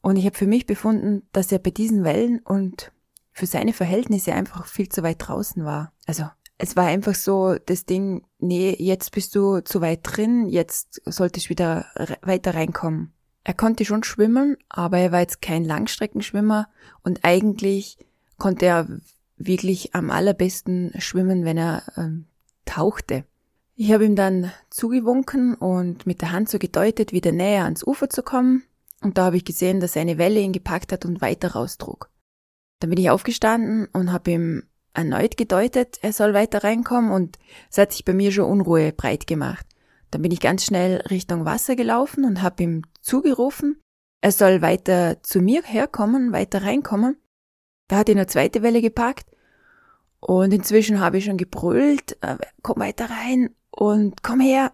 und 0.00 0.16
ich 0.16 0.24
habe 0.24 0.36
für 0.36 0.46
mich 0.46 0.66
befunden, 0.66 1.22
dass 1.32 1.50
er 1.50 1.58
bei 1.58 1.70
diesen 1.70 2.04
Wellen 2.04 2.38
und 2.38 2.92
für 3.32 3.46
seine 3.46 3.72
Verhältnisse 3.72 4.32
einfach 4.32 4.66
viel 4.66 4.88
zu 4.88 5.02
weit 5.02 5.16
draußen 5.20 5.64
war. 5.64 5.92
Also 6.06 6.24
es 6.58 6.76
war 6.76 6.84
einfach 6.84 7.14
so 7.14 7.56
das 7.66 7.86
Ding, 7.86 8.24
nee, 8.38 8.76
jetzt 8.78 9.10
bist 9.12 9.34
du 9.34 9.60
zu 9.60 9.80
weit 9.80 10.00
drin, 10.02 10.46
jetzt 10.46 11.02
solltest 11.04 11.46
du 11.46 11.50
wieder 11.50 11.86
weiter 12.22 12.54
reinkommen. 12.54 13.12
Er 13.44 13.54
konnte 13.54 13.84
schon 13.84 14.04
schwimmen, 14.04 14.56
aber 14.68 14.98
er 14.98 15.10
war 15.10 15.20
jetzt 15.20 15.42
kein 15.42 15.64
Langstreckenschwimmer 15.64 16.68
und 17.02 17.24
eigentlich 17.24 17.98
konnte 18.38 18.66
er 18.66 18.86
wirklich 19.36 19.94
am 19.94 20.10
allerbesten 20.10 20.92
schwimmen, 20.98 21.44
wenn 21.44 21.58
er 21.58 21.82
ähm, 21.96 22.26
tauchte. 22.64 23.24
Ich 23.74 23.92
habe 23.92 24.04
ihm 24.04 24.14
dann 24.14 24.52
zugewunken 24.70 25.54
und 25.54 26.06
mit 26.06 26.20
der 26.20 26.30
Hand 26.30 26.48
so 26.48 26.58
gedeutet, 26.58 27.12
wieder 27.12 27.32
näher 27.32 27.64
ans 27.64 27.84
Ufer 27.84 28.08
zu 28.08 28.22
kommen. 28.22 28.62
Und 29.00 29.18
da 29.18 29.24
habe 29.24 29.36
ich 29.36 29.44
gesehen, 29.44 29.80
dass 29.80 29.96
eine 29.96 30.18
Welle 30.18 30.38
ihn 30.38 30.52
gepackt 30.52 30.92
hat 30.92 31.04
und 31.04 31.20
weiter 31.20 31.52
raustrug. 31.52 32.08
Dann 32.82 32.90
bin 32.90 32.98
ich 32.98 33.10
aufgestanden 33.10 33.86
und 33.92 34.10
habe 34.10 34.32
ihm 34.32 34.64
erneut 34.92 35.36
gedeutet, 35.36 36.00
er 36.02 36.12
soll 36.12 36.34
weiter 36.34 36.64
reinkommen 36.64 37.12
und 37.12 37.38
es 37.70 37.78
hat 37.78 37.92
sich 37.92 38.04
bei 38.04 38.12
mir 38.12 38.32
schon 38.32 38.50
Unruhe 38.50 38.92
breit 38.92 39.28
gemacht. 39.28 39.64
Dann 40.10 40.20
bin 40.20 40.32
ich 40.32 40.40
ganz 40.40 40.64
schnell 40.64 40.96
Richtung 41.08 41.44
Wasser 41.44 41.76
gelaufen 41.76 42.24
und 42.24 42.42
habe 42.42 42.64
ihm 42.64 42.82
zugerufen, 43.00 43.80
er 44.20 44.32
soll 44.32 44.62
weiter 44.62 45.22
zu 45.22 45.40
mir 45.40 45.62
herkommen, 45.62 46.32
weiter 46.32 46.64
reinkommen. 46.64 47.16
Da 47.86 47.98
hat 47.98 48.08
ihn 48.08 48.18
eine 48.18 48.26
zweite 48.26 48.62
Welle 48.62 48.82
gepackt 48.82 49.26
und 50.18 50.52
inzwischen 50.52 50.98
habe 50.98 51.18
ich 51.18 51.26
schon 51.26 51.36
gebrüllt, 51.36 52.18
äh, 52.20 52.36
komm 52.62 52.80
weiter 52.80 53.08
rein 53.10 53.54
und 53.70 54.24
komm 54.24 54.40
her. 54.40 54.72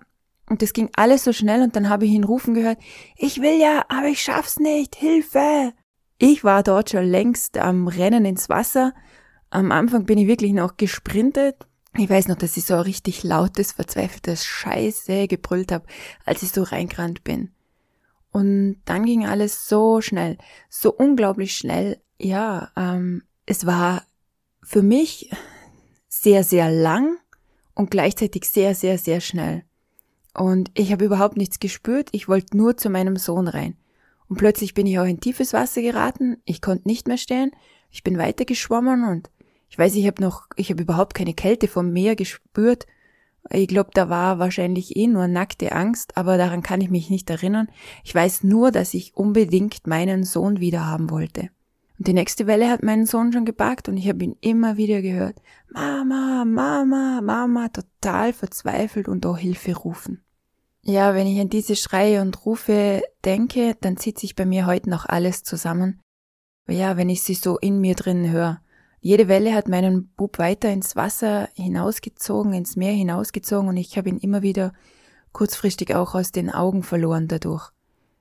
Und 0.49 0.63
das 0.63 0.73
ging 0.73 0.89
alles 0.97 1.25
so 1.25 1.35
schnell 1.35 1.61
und 1.61 1.77
dann 1.77 1.91
habe 1.91 2.07
ich 2.07 2.13
ihn 2.13 2.25
rufen 2.25 2.55
gehört, 2.55 2.79
ich 3.19 3.43
will 3.43 3.61
ja, 3.61 3.85
aber 3.91 4.07
ich 4.07 4.23
schaff's 4.23 4.59
nicht, 4.59 4.97
Hilfe. 4.97 5.75
Ich 6.19 6.43
war 6.43 6.65
dort 6.65 6.91
schon 6.91 7.05
längst 7.05 7.59
am 7.59 7.87
Rennen 7.87 8.25
ins 8.25 8.49
Wasser. 8.49 8.93
Am 9.51 9.71
Anfang 9.71 10.05
bin 10.05 10.19
ich 10.19 10.27
wirklich 10.27 10.53
noch 10.53 10.77
gesprintet. 10.77 11.67
Ich 11.97 12.11
weiß 12.11 12.27
noch, 12.27 12.37
dass 12.37 12.57
ich 12.57 12.65
so 12.65 12.75
ein 12.75 12.81
richtig 12.81 13.23
lautes, 13.23 13.73
verzweifeltes 13.73 14.45
Scheiße 14.45 15.29
gebrüllt 15.29 15.71
habe, 15.71 15.87
als 16.25 16.43
ich 16.43 16.51
so 16.51 16.65
reingerannt 16.65 17.23
bin. 17.23 17.53
Und 18.33 18.83
dann 18.85 19.05
ging 19.05 19.27
alles 19.27 19.69
so 19.69 20.01
schnell, 20.01 20.39
so 20.69 20.93
unglaublich 20.93 21.57
schnell. 21.57 22.01
Ja, 22.19 22.71
ähm, 22.77 23.23
es 23.47 23.65
war 23.65 24.03
für 24.63 24.83
mich 24.83 25.31
sehr, 26.09 26.45
sehr 26.45 26.71
lang 26.71 27.17
und 27.75 27.91
gleichzeitig 27.91 28.45
sehr, 28.45 28.75
sehr, 28.75 28.99
sehr 28.99 29.21
schnell. 29.21 29.65
Und 30.35 30.71
ich 30.75 30.93
habe 30.93 31.05
überhaupt 31.05 31.37
nichts 31.37 31.59
gespürt, 31.59 32.09
ich 32.13 32.29
wollte 32.29 32.57
nur 32.57 32.77
zu 32.77 32.91
meinem 32.91 33.17
Sohn 33.17 33.49
rein. 33.49 33.77
Und 34.28 34.37
plötzlich 34.37 34.75
bin 34.75 34.87
ich 34.87 34.99
auch 34.99 35.04
in 35.04 35.20
tiefes 35.20 35.52
Wasser 35.52 35.80
geraten, 35.82 36.37
ich 36.44 36.61
konnte 36.61 36.87
nicht 36.87 37.08
mehr 37.08 37.16
stehen, 37.16 37.50
ich 37.90 38.02
bin 38.02 38.18
weiter 38.18 38.44
geschwommen 38.44 39.04
und 39.04 39.30
ich 39.70 39.78
weiß, 39.78 39.94
ich 39.94 40.06
habe 40.06 40.23
noch, 40.23 40.47
ich 40.56 40.70
habe 40.70 40.82
überhaupt 40.82 41.14
keine 41.14 41.35
Kälte 41.35 41.68
vom 41.68 41.92
Meer 41.92 42.16
gespürt. 42.16 42.87
Ich 43.50 43.68
glaube, 43.68 43.90
da 43.94 44.08
war 44.08 44.38
wahrscheinlich 44.38 44.97
eh 44.97 45.06
nur 45.06 45.28
nackte 45.28 45.73
Angst, 45.73 46.16
aber 46.16 46.37
daran 46.37 46.62
kann 46.62 46.80
ich 46.80 46.90
mich 46.90 47.11
nicht 47.11 47.28
erinnern. 47.30 47.68
Ich 48.04 48.14
weiß 48.14 48.44
nur, 48.44 48.70
dass 48.70 48.94
ich 48.94 49.14
unbedingt 49.14 49.87
meinen 49.87 50.25
Sohn 50.25 50.61
wieder 50.61 50.87
haben 50.87 51.11
wollte. 51.11 51.50
Und 51.99 52.06
die 52.06 52.12
nächste 52.12 52.47
Welle 52.47 52.70
hat 52.70 52.82
meinen 52.82 53.06
Sohn 53.06 53.32
schon 53.32 53.44
gepackt 53.44 53.88
und 53.88 53.97
ich 53.97 54.08
habe 54.08 54.25
ihn 54.25 54.37
immer 54.40 54.76
wieder 54.76 55.02
gehört. 55.02 55.37
Mama, 55.73 56.44
Mama, 56.44 57.20
Mama, 57.23 57.68
total 57.68 58.32
verzweifelt 58.32 59.08
und 59.08 59.26
auch 59.26 59.38
Hilfe 59.38 59.76
rufen. 59.76 60.23
Ja, 60.88 61.14
wenn 61.14 61.26
ich 61.26 61.38
an 61.38 61.50
diese 61.50 61.76
Schreie 61.76 62.23
und 62.23 62.47
Rufe 62.47 63.02
denke, 63.23 63.76
dann 63.83 63.99
zieht 63.99 64.18
sich 64.18 64.35
bei 64.35 64.47
mir 64.47 64.64
heute 64.64 64.88
noch 64.88 65.04
alles 65.04 65.42
zusammen. 65.42 66.00
Ja, 66.66 66.97
wenn 66.97 67.11
ich 67.11 67.23
sie 67.23 67.35
so 67.35 67.59
in 67.59 67.78
mir 67.78 67.95
drin 67.95 68.30
höre. 68.30 68.62
Jede 69.02 69.28
Welle 69.28 69.52
hat 69.52 69.68
meinen 69.68 70.09
Bub 70.16 70.38
weiter 70.38 70.71
ins 70.71 70.97
Wasser 70.97 71.50
hinausgezogen, 71.52 72.54
ins 72.54 72.76
Meer 72.76 72.95
hinausgezogen 72.95 73.68
und 73.68 73.76
ich 73.76 73.99
habe 73.99 74.09
ihn 74.09 74.16
immer 74.16 74.40
wieder 74.40 74.73
kurzfristig 75.33 75.95
auch 75.95 76.14
aus 76.14 76.33
den 76.33 76.49
Augen 76.49 76.83
verloren 76.83 77.28
dadurch. 77.28 77.71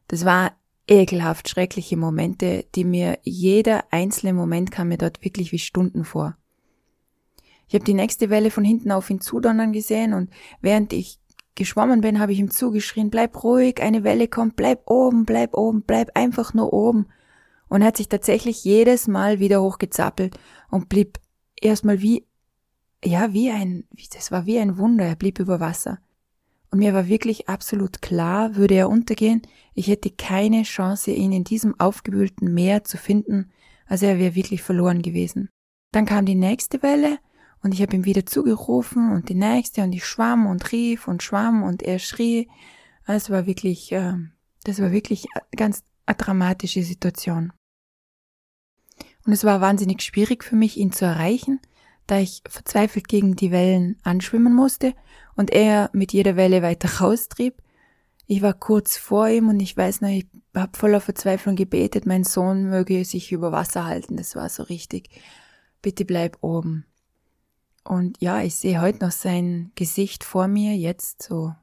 Das 0.09 0.25
war 0.25 0.51
ekelhaft 0.89 1.47
schreckliche 1.47 1.95
Momente, 1.95 2.65
die 2.75 2.83
mir 2.83 3.17
jeder 3.23 3.85
einzelne 3.91 4.33
Moment 4.33 4.71
kam 4.71 4.89
mir 4.89 4.97
dort 4.97 5.23
wirklich 5.23 5.53
wie 5.53 5.59
Stunden 5.59 6.03
vor. 6.03 6.35
Ich 7.69 7.75
habe 7.75 7.85
die 7.85 7.93
nächste 7.93 8.29
Welle 8.29 8.51
von 8.51 8.65
hinten 8.65 8.91
auf 8.91 9.09
ihn 9.09 9.21
zudonnern 9.21 9.71
gesehen 9.71 10.13
und 10.13 10.31
während 10.59 10.91
ich 10.91 11.19
geschwommen 11.57 11.99
bin, 11.99 12.19
habe 12.19 12.31
ich 12.31 12.39
ihm 12.39 12.49
zugeschrien, 12.49 13.09
bleib 13.09 13.43
ruhig, 13.43 13.81
eine 13.81 14.05
Welle 14.05 14.29
kommt, 14.29 14.55
bleib 14.55 14.89
oben, 14.89 15.25
bleib 15.25 15.55
oben, 15.55 15.81
bleib 15.81 16.11
einfach 16.15 16.53
nur 16.53 16.71
oben. 16.71 17.07
Und 17.67 17.81
er 17.81 17.87
hat 17.87 17.97
sich 17.97 18.07
tatsächlich 18.07 18.63
jedes 18.63 19.07
Mal 19.07 19.39
wieder 19.39 19.61
hochgezappelt 19.61 20.39
und 20.69 20.87
blieb 20.87 21.19
erstmal 21.59 22.01
wie, 22.01 22.25
ja, 23.03 23.33
wie 23.33 23.51
ein, 23.51 23.85
das 24.13 24.31
war 24.31 24.45
wie 24.45 24.59
ein 24.59 24.77
Wunder, 24.77 25.05
er 25.05 25.15
blieb 25.15 25.39
über 25.39 25.59
Wasser. 25.59 25.99
Und 26.71 26.79
mir 26.79 26.93
war 26.93 27.07
wirklich 27.07 27.49
absolut 27.49 28.01
klar, 28.01 28.55
würde 28.55 28.75
er 28.75 28.89
untergehen, 28.89 29.41
ich 29.73 29.87
hätte 29.87 30.11
keine 30.11 30.63
Chance, 30.63 31.11
ihn 31.11 31.31
in 31.31 31.43
diesem 31.43 31.79
aufgewühlten 31.79 32.53
Meer 32.53 32.83
zu 32.83 32.97
finden, 32.97 33.51
also 33.85 34.05
er 34.05 34.19
wäre 34.19 34.35
wirklich 34.35 34.63
verloren 34.63 35.01
gewesen. 35.01 35.49
Dann 35.91 36.05
kam 36.05 36.25
die 36.25 36.35
nächste 36.35 36.83
Welle 36.83 37.19
und 37.63 37.73
ich 37.73 37.81
habe 37.81 37.95
ihm 37.95 38.05
wieder 38.05 38.25
zugerufen 38.25 39.11
und 39.11 39.29
die 39.29 39.35
nächste 39.35 39.83
und 39.83 39.93
ich 39.93 40.05
schwamm 40.05 40.45
und 40.45 40.71
rief 40.71 41.07
und 41.07 41.23
schwamm 41.23 41.63
und 41.63 41.83
er 41.83 41.99
schrie. 41.99 42.49
Es 43.05 43.29
war 43.29 43.45
wirklich, 43.45 43.91
äh, 43.91 44.13
das 44.63 44.81
war 44.81 44.91
wirklich 44.91 45.27
ganz 45.55 45.83
eine 46.05 46.17
dramatische 46.17 46.83
Situation. 46.83 47.51
Und 49.25 49.33
es 49.33 49.43
war 49.43 49.59
wahnsinnig 49.61 50.01
schwierig 50.01 50.43
für 50.43 50.55
mich, 50.55 50.77
ihn 50.77 50.91
zu 50.91 51.05
erreichen, 51.05 51.59
da 52.05 52.19
ich 52.19 52.41
verzweifelt 52.47 53.07
gegen 53.07 53.35
die 53.35 53.51
Wellen 53.51 53.97
anschwimmen 54.03 54.53
musste 54.53 54.93
und 55.35 55.51
er 55.51 55.89
mit 55.93 56.13
jeder 56.13 56.35
Welle 56.35 56.61
weiter 56.61 57.01
raustrieb. 57.01 57.61
Ich 58.25 58.41
war 58.41 58.53
kurz 58.53 58.97
vor 58.97 59.27
ihm 59.27 59.49
und 59.49 59.59
ich 59.59 59.75
weiß 59.75 60.01
noch, 60.01 60.09
ich 60.09 60.27
habe 60.55 60.77
voller 60.77 61.01
Verzweiflung 61.01 61.55
gebetet, 61.55 62.05
mein 62.05 62.23
Sohn 62.23 62.69
möge 62.69 63.03
sich 63.05 63.31
über 63.31 63.51
Wasser 63.51 63.85
halten. 63.85 64.17
Das 64.17 64.35
war 64.35 64.49
so 64.49 64.63
richtig. 64.63 65.09
Bitte 65.81 66.05
bleib 66.05 66.37
oben. 66.41 66.85
Und 67.87 68.21
ja, 68.21 68.41
ich 68.41 68.55
sehe 68.55 68.81
heute 68.81 69.05
noch 69.05 69.11
sein 69.11 69.71
Gesicht 69.75 70.25
vor 70.25 70.49
mir, 70.49 70.75
jetzt 70.75 71.23
so 71.23 71.55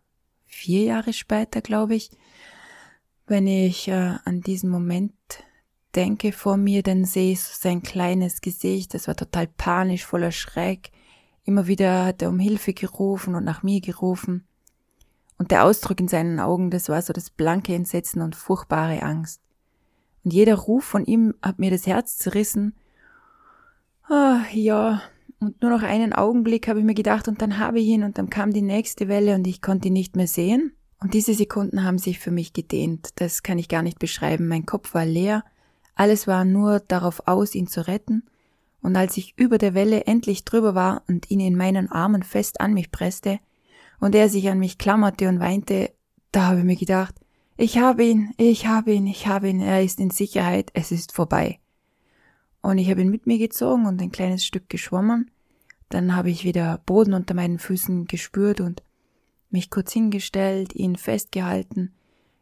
vier 0.46 0.84
Jahre 0.84 1.12
später, 1.12 1.60
glaube 1.60 1.94
ich. 1.96 2.10
Wenn 3.26 3.46
ich 3.46 3.88
äh, 3.88 4.14
an 4.24 4.40
diesen 4.40 4.70
Moment 4.70 5.12
denke 5.94 6.32
vor 6.32 6.56
mir, 6.56 6.82
dann 6.82 7.04
sehe 7.04 7.32
ich 7.32 7.42
so 7.42 7.52
sein 7.60 7.82
kleines 7.82 8.40
Gesicht, 8.40 8.94
das 8.94 9.06
war 9.06 9.16
total 9.16 9.46
panisch, 9.46 10.06
voller 10.06 10.32
Schreck. 10.32 10.92
Immer 11.44 11.66
wieder 11.66 12.06
hat 12.06 12.22
er 12.22 12.30
um 12.30 12.38
Hilfe 12.38 12.72
gerufen 12.72 13.34
und 13.34 13.44
nach 13.44 13.62
mir 13.62 13.82
gerufen. 13.82 14.46
Und 15.36 15.50
der 15.50 15.64
Ausdruck 15.64 16.00
in 16.00 16.08
seinen 16.08 16.40
Augen, 16.40 16.70
das 16.70 16.88
war 16.88 17.02
so 17.02 17.12
das 17.12 17.28
blanke 17.28 17.74
Entsetzen 17.74 18.22
und 18.22 18.34
furchtbare 18.34 19.02
Angst. 19.02 19.42
Und 20.24 20.32
jeder 20.32 20.54
Ruf 20.54 20.84
von 20.84 21.04
ihm 21.04 21.34
hat 21.42 21.58
mir 21.58 21.70
das 21.70 21.86
Herz 21.86 22.16
zerrissen. 22.16 22.74
Ah, 24.08 24.44
ja, 24.52 25.02
und 25.44 25.62
nur 25.62 25.70
noch 25.70 25.82
einen 25.82 26.12
Augenblick 26.12 26.68
habe 26.68 26.78
ich 26.78 26.84
mir 26.84 26.94
gedacht 26.94 27.28
und 27.28 27.42
dann 27.42 27.58
habe 27.58 27.78
ich 27.78 27.86
ihn 27.86 28.02
und 28.02 28.18
dann 28.18 28.30
kam 28.30 28.52
die 28.52 28.62
nächste 28.62 29.08
Welle 29.08 29.34
und 29.34 29.46
ich 29.46 29.60
konnte 29.60 29.88
ihn 29.88 29.94
nicht 29.94 30.16
mehr 30.16 30.26
sehen. 30.26 30.72
Und 31.00 31.12
diese 31.12 31.34
Sekunden 31.34 31.84
haben 31.84 31.98
sich 31.98 32.18
für 32.18 32.30
mich 32.30 32.54
gedehnt. 32.54 33.10
Das 33.16 33.42
kann 33.42 33.58
ich 33.58 33.68
gar 33.68 33.82
nicht 33.82 33.98
beschreiben. 33.98 34.48
Mein 34.48 34.64
Kopf 34.64 34.94
war 34.94 35.04
leer. 35.04 35.44
Alles 35.94 36.26
war 36.26 36.44
nur 36.44 36.80
darauf 36.80 37.28
aus, 37.28 37.54
ihn 37.54 37.66
zu 37.66 37.86
retten. 37.86 38.24
Und 38.80 38.96
als 38.96 39.16
ich 39.16 39.34
über 39.38 39.58
der 39.58 39.74
Welle 39.74 40.06
endlich 40.06 40.44
drüber 40.44 40.74
war 40.74 41.02
und 41.08 41.30
ihn 41.30 41.40
in 41.40 41.56
meinen 41.56 41.90
Armen 41.90 42.22
fest 42.22 42.60
an 42.60 42.74
mich 42.74 42.90
presste 42.90 43.38
und 44.00 44.14
er 44.14 44.28
sich 44.28 44.48
an 44.48 44.58
mich 44.58 44.78
klammerte 44.78 45.28
und 45.28 45.40
weinte, 45.40 45.92
da 46.32 46.46
habe 46.46 46.60
ich 46.60 46.64
mir 46.64 46.76
gedacht, 46.76 47.14
ich 47.56 47.78
habe 47.78 48.04
ihn, 48.04 48.32
ich 48.36 48.66
habe 48.66 48.92
ihn, 48.92 49.06
ich 49.06 49.26
habe 49.26 49.48
ihn, 49.48 49.60
er 49.60 49.82
ist 49.82 50.00
in 50.00 50.10
Sicherheit, 50.10 50.70
es 50.74 50.90
ist 50.90 51.12
vorbei. 51.12 51.60
Und 52.62 52.78
ich 52.78 52.90
habe 52.90 53.02
ihn 53.02 53.10
mit 53.10 53.26
mir 53.26 53.38
gezogen 53.38 53.86
und 53.86 54.00
ein 54.00 54.10
kleines 54.10 54.44
Stück 54.44 54.68
geschwommen. 54.68 55.30
Dann 55.94 56.16
habe 56.16 56.28
ich 56.28 56.42
wieder 56.42 56.82
Boden 56.86 57.14
unter 57.14 57.34
meinen 57.34 57.60
Füßen 57.60 58.06
gespürt 58.06 58.60
und 58.60 58.82
mich 59.50 59.70
kurz 59.70 59.92
hingestellt, 59.92 60.74
ihn 60.74 60.96
festgehalten, 60.96 61.94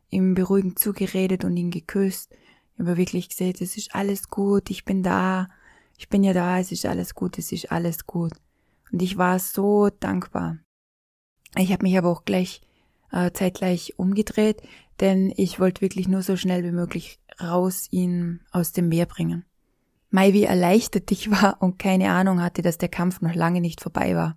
ihm 0.08 0.32
beruhigend 0.34 0.78
zugeredet 0.78 1.44
und 1.44 1.54
ihn 1.58 1.70
geküsst. 1.70 2.32
Ich 2.32 2.80
habe 2.80 2.96
wirklich 2.96 3.28
gesagt, 3.28 3.60
es 3.60 3.76
ist 3.76 3.94
alles 3.94 4.30
gut, 4.30 4.70
ich 4.70 4.86
bin 4.86 5.02
da, 5.02 5.50
ich 5.98 6.08
bin 6.08 6.24
ja 6.24 6.32
da, 6.32 6.60
es 6.60 6.72
ist 6.72 6.86
alles 6.86 7.14
gut, 7.14 7.36
es 7.36 7.52
ist 7.52 7.70
alles 7.70 8.06
gut. 8.06 8.32
Und 8.90 9.02
ich 9.02 9.18
war 9.18 9.38
so 9.38 9.90
dankbar. 9.90 10.56
Ich 11.54 11.72
habe 11.74 11.82
mich 11.82 11.98
aber 11.98 12.08
auch 12.08 12.24
gleich 12.24 12.62
äh, 13.10 13.32
zeitgleich 13.32 13.98
umgedreht, 13.98 14.62
denn 15.00 15.30
ich 15.36 15.60
wollte 15.60 15.82
wirklich 15.82 16.08
nur 16.08 16.22
so 16.22 16.38
schnell 16.38 16.64
wie 16.64 16.72
möglich 16.72 17.20
raus 17.38 17.86
ihn 17.90 18.40
aus 18.50 18.72
dem 18.72 18.88
Meer 18.88 19.04
bringen. 19.04 19.44
Mai, 20.14 20.34
wie 20.34 20.44
erleichtert 20.44 21.10
ich 21.10 21.30
war 21.30 21.56
und 21.60 21.78
keine 21.78 22.10
Ahnung 22.10 22.42
hatte, 22.42 22.60
dass 22.60 22.76
der 22.76 22.90
Kampf 22.90 23.22
noch 23.22 23.34
lange 23.34 23.62
nicht 23.62 23.80
vorbei 23.80 24.14
war. 24.14 24.36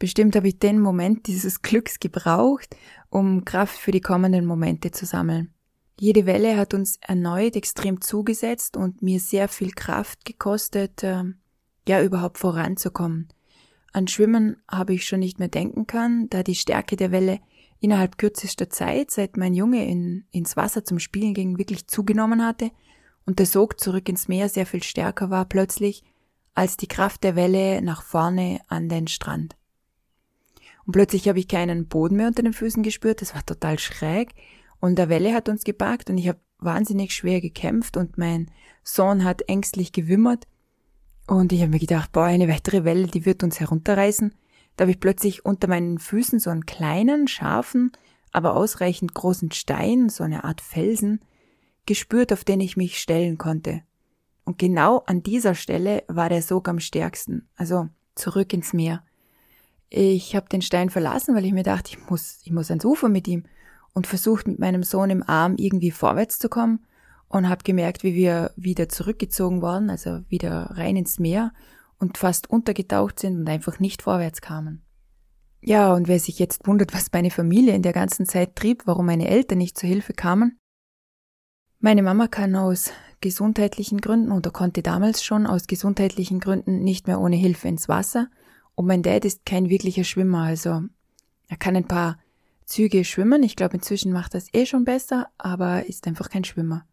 Bestimmt 0.00 0.34
habe 0.34 0.48
ich 0.48 0.58
den 0.58 0.80
Moment 0.80 1.28
dieses 1.28 1.62
Glücks 1.62 2.00
gebraucht, 2.00 2.76
um 3.08 3.44
Kraft 3.44 3.78
für 3.78 3.92
die 3.92 4.00
kommenden 4.00 4.44
Momente 4.44 4.90
zu 4.90 5.06
sammeln. 5.06 5.54
Jede 6.00 6.26
Welle 6.26 6.56
hat 6.56 6.74
uns 6.74 6.98
erneut 7.00 7.54
extrem 7.54 8.00
zugesetzt 8.00 8.76
und 8.76 9.02
mir 9.02 9.20
sehr 9.20 9.46
viel 9.46 9.70
Kraft 9.70 10.24
gekostet, 10.24 11.04
äh, 11.04 11.22
ja 11.86 12.02
überhaupt 12.02 12.36
voranzukommen. 12.36 13.28
An 13.92 14.08
Schwimmen 14.08 14.56
habe 14.68 14.94
ich 14.94 15.06
schon 15.06 15.20
nicht 15.20 15.38
mehr 15.38 15.48
denken 15.48 15.86
können, 15.86 16.28
da 16.28 16.42
die 16.42 16.56
Stärke 16.56 16.96
der 16.96 17.12
Welle 17.12 17.38
innerhalb 17.78 18.18
kürzester 18.18 18.68
Zeit, 18.68 19.12
seit 19.12 19.36
mein 19.36 19.54
Junge 19.54 19.86
in, 19.88 20.24
ins 20.32 20.56
Wasser 20.56 20.84
zum 20.84 20.98
Spielen 20.98 21.34
ging, 21.34 21.56
wirklich 21.56 21.86
zugenommen 21.86 22.44
hatte 22.44 22.72
und 23.26 23.38
der 23.38 23.46
Sog 23.46 23.78
zurück 23.78 24.08
ins 24.08 24.28
Meer 24.28 24.48
sehr 24.48 24.66
viel 24.66 24.82
stärker 24.82 25.30
war 25.30 25.44
plötzlich 25.44 26.02
als 26.54 26.76
die 26.76 26.88
Kraft 26.88 27.22
der 27.22 27.36
Welle 27.36 27.82
nach 27.82 28.02
vorne 28.02 28.60
an 28.68 28.88
den 28.88 29.08
Strand. 29.08 29.56
Und 30.86 30.92
plötzlich 30.92 31.28
habe 31.28 31.38
ich 31.38 31.48
keinen 31.48 31.88
Boden 31.88 32.16
mehr 32.16 32.28
unter 32.28 32.42
den 32.42 32.52
Füßen 32.52 32.82
gespürt, 32.82 33.20
das 33.20 33.34
war 33.34 33.44
total 33.44 33.78
schräg 33.78 34.30
und 34.80 34.96
der 34.96 35.08
Welle 35.08 35.34
hat 35.34 35.48
uns 35.48 35.64
gepackt 35.64 36.08
und 36.08 36.16
ich 36.16 36.28
habe 36.28 36.40
wahnsinnig 36.58 37.12
schwer 37.12 37.40
gekämpft 37.40 37.96
und 37.96 38.16
mein 38.16 38.50
Sohn 38.82 39.24
hat 39.24 39.42
ängstlich 39.48 39.92
gewimmert 39.92 40.46
und 41.26 41.52
ich 41.52 41.60
habe 41.60 41.72
mir 41.72 41.80
gedacht, 41.80 42.12
boah, 42.12 42.24
eine 42.24 42.48
weitere 42.48 42.84
Welle, 42.84 43.08
die 43.08 43.26
wird 43.26 43.42
uns 43.42 43.58
herunterreißen. 43.58 44.32
Da 44.76 44.82
habe 44.82 44.92
ich 44.92 45.00
plötzlich 45.00 45.44
unter 45.44 45.68
meinen 45.68 45.98
Füßen 45.98 46.38
so 46.38 46.50
einen 46.50 46.66
kleinen, 46.66 47.26
scharfen, 47.26 47.90
aber 48.30 48.54
ausreichend 48.54 49.14
großen 49.14 49.50
Stein, 49.50 50.08
so 50.08 50.22
eine 50.22 50.44
Art 50.44 50.60
Felsen, 50.60 51.20
gespürt, 51.86 52.32
auf 52.32 52.44
den 52.44 52.60
ich 52.60 52.76
mich 52.76 52.98
stellen 52.98 53.38
konnte. 53.38 53.82
Und 54.44 54.58
genau 54.58 55.02
an 55.06 55.22
dieser 55.22 55.54
Stelle 55.54 56.04
war 56.08 56.28
der 56.28 56.42
Sog 56.42 56.68
am 56.68 56.78
stärksten, 56.78 57.48
also 57.56 57.88
zurück 58.14 58.52
ins 58.52 58.72
Meer. 58.72 59.02
Ich 59.88 60.36
habe 60.36 60.48
den 60.48 60.62
Stein 60.62 60.90
verlassen, 60.90 61.34
weil 61.34 61.44
ich 61.44 61.52
mir 61.52 61.62
dachte, 61.62 61.90
ich 61.90 62.10
muss, 62.10 62.40
ich 62.44 62.52
muss 62.52 62.70
ans 62.70 62.84
Ufer 62.84 63.08
mit 63.08 63.28
ihm 63.28 63.44
und 63.92 64.06
versucht 64.06 64.46
mit 64.46 64.58
meinem 64.58 64.82
Sohn 64.82 65.10
im 65.10 65.22
Arm 65.28 65.54
irgendwie 65.56 65.90
vorwärts 65.90 66.38
zu 66.38 66.48
kommen 66.48 66.84
und 67.28 67.48
habe 67.48 67.64
gemerkt, 67.64 68.02
wie 68.02 68.14
wir 68.14 68.52
wieder 68.56 68.88
zurückgezogen 68.88 69.62
waren, 69.62 69.90
also 69.90 70.20
wieder 70.28 70.70
rein 70.72 70.96
ins 70.96 71.18
Meer 71.18 71.52
und 71.98 72.18
fast 72.18 72.50
untergetaucht 72.50 73.18
sind 73.18 73.38
und 73.38 73.48
einfach 73.48 73.80
nicht 73.80 74.02
vorwärts 74.02 74.40
kamen. 74.40 74.82
Ja, 75.60 75.92
und 75.92 76.06
wer 76.06 76.20
sich 76.20 76.38
jetzt 76.38 76.66
wundert, 76.66 76.94
was 76.94 77.10
meine 77.12 77.30
Familie 77.30 77.74
in 77.74 77.82
der 77.82 77.92
ganzen 77.92 78.26
Zeit 78.26 78.54
trieb, 78.54 78.82
warum 78.86 79.06
meine 79.06 79.28
Eltern 79.28 79.58
nicht 79.58 79.78
zur 79.78 79.88
Hilfe 79.88 80.12
kamen, 80.12 80.58
meine 81.78 82.02
Mama 82.02 82.28
kann 82.28 82.56
aus 82.56 82.90
gesundheitlichen 83.20 84.00
Gründen 84.00 84.32
oder 84.32 84.50
konnte 84.50 84.82
damals 84.82 85.24
schon 85.24 85.46
aus 85.46 85.66
gesundheitlichen 85.66 86.40
Gründen 86.40 86.82
nicht 86.82 87.06
mehr 87.06 87.20
ohne 87.20 87.36
Hilfe 87.36 87.68
ins 87.68 87.88
Wasser 87.88 88.28
und 88.74 88.86
mein 88.86 89.02
Dad 89.02 89.24
ist 89.24 89.46
kein 89.46 89.68
wirklicher 89.68 90.04
Schwimmer, 90.04 90.42
also 90.42 90.82
er 91.48 91.56
kann 91.56 91.76
ein 91.76 91.88
paar 91.88 92.18
Züge 92.66 93.04
schwimmen. 93.04 93.42
Ich 93.42 93.56
glaube, 93.56 93.76
inzwischen 93.76 94.12
macht 94.12 94.34
das 94.34 94.52
eh 94.52 94.66
schon 94.66 94.84
besser, 94.84 95.28
aber 95.38 95.86
ist 95.86 96.06
einfach 96.06 96.28
kein 96.28 96.44
Schwimmer. 96.44 96.84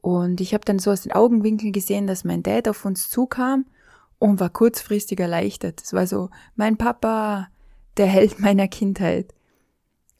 Und 0.00 0.40
ich 0.40 0.54
habe 0.54 0.64
dann 0.64 0.78
so 0.78 0.90
aus 0.90 1.02
den 1.02 1.12
Augenwinkeln 1.12 1.72
gesehen, 1.72 2.06
dass 2.06 2.24
mein 2.24 2.42
Dad 2.42 2.68
auf 2.68 2.84
uns 2.84 3.10
zukam 3.10 3.66
und 4.18 4.38
war 4.38 4.50
kurzfristig 4.50 5.18
erleichtert. 5.18 5.82
Es 5.82 5.92
war 5.92 6.06
so, 6.06 6.30
mein 6.54 6.76
Papa, 6.76 7.48
der 7.96 8.06
Held 8.06 8.38
meiner 8.38 8.68
Kindheit. 8.68 9.34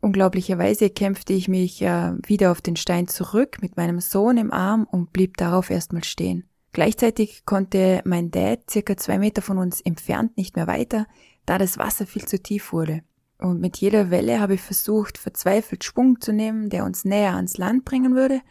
Unglaublicherweise 0.04 0.90
kämpfte 0.90 1.32
ich 1.32 1.48
mich 1.48 1.80
äh, 1.80 2.12
wieder 2.26 2.50
auf 2.50 2.60
den 2.60 2.76
Stein 2.76 3.08
zurück 3.08 3.62
mit 3.62 3.78
meinem 3.78 4.00
Sohn 4.00 4.36
im 4.36 4.52
Arm 4.52 4.86
und 4.90 5.14
blieb 5.14 5.38
darauf 5.38 5.70
erstmal 5.70 6.04
stehen. 6.04 6.44
Gleichzeitig 6.72 7.46
konnte 7.46 8.02
mein 8.04 8.30
Dad 8.30 8.70
circa 8.70 8.98
zwei 8.98 9.18
Meter 9.18 9.40
von 9.40 9.56
uns 9.56 9.80
entfernt 9.80 10.36
nicht 10.36 10.56
mehr 10.56 10.66
weiter, 10.66 11.06
da 11.46 11.56
das 11.56 11.78
Wasser 11.78 12.04
viel 12.04 12.26
zu 12.26 12.38
tief 12.38 12.70
wurde. 12.70 13.00
Und 13.38 13.62
mit 13.62 13.78
jeder 13.78 14.10
Welle 14.10 14.40
habe 14.40 14.56
ich 14.56 14.60
versucht, 14.60 15.16
verzweifelt 15.16 15.84
Schwung 15.84 16.20
zu 16.20 16.34
nehmen, 16.34 16.68
der 16.68 16.84
uns 16.84 17.06
näher 17.06 17.36
ans 17.36 17.56
Land 17.56 17.86
bringen 17.86 18.14
würde, 18.14 18.42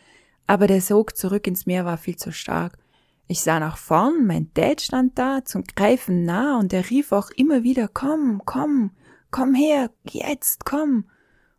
aber 0.47 0.65
der 0.65 0.81
Sog 0.81 1.15
zurück 1.15 1.45
ins 1.45 1.67
Meer 1.67 1.85
war 1.85 1.97
viel 1.97 2.15
zu 2.15 2.31
stark. 2.31 2.79
Ich 3.27 3.41
sah 3.41 3.59
nach 3.59 3.77
vorn, 3.77 4.25
mein 4.25 4.49
Dad 4.55 4.81
stand 4.81 5.19
da, 5.19 5.45
zum 5.45 5.63
Greifen 5.75 6.25
nah, 6.25 6.57
und 6.57 6.73
er 6.73 6.89
rief 6.89 7.11
auch 7.11 7.29
immer 7.29 7.61
wieder, 7.61 7.87
komm, 7.93 8.41
komm, 8.43 8.89
komm 9.29 9.53
her, 9.53 9.91
jetzt, 10.03 10.65
komm 10.65 11.05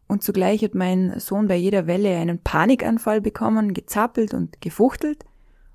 und 0.07 0.23
zugleich 0.23 0.63
hat 0.63 0.75
mein 0.75 1.19
Sohn 1.19 1.49
bei 1.49 1.57
jeder 1.57 1.87
Welle 1.87 2.17
einen 2.17 2.39
Panikanfall 2.39 3.21
bekommen, 3.21 3.75
gezappelt 3.75 4.35
und 4.35 4.61
gefuchtelt. 4.61 5.25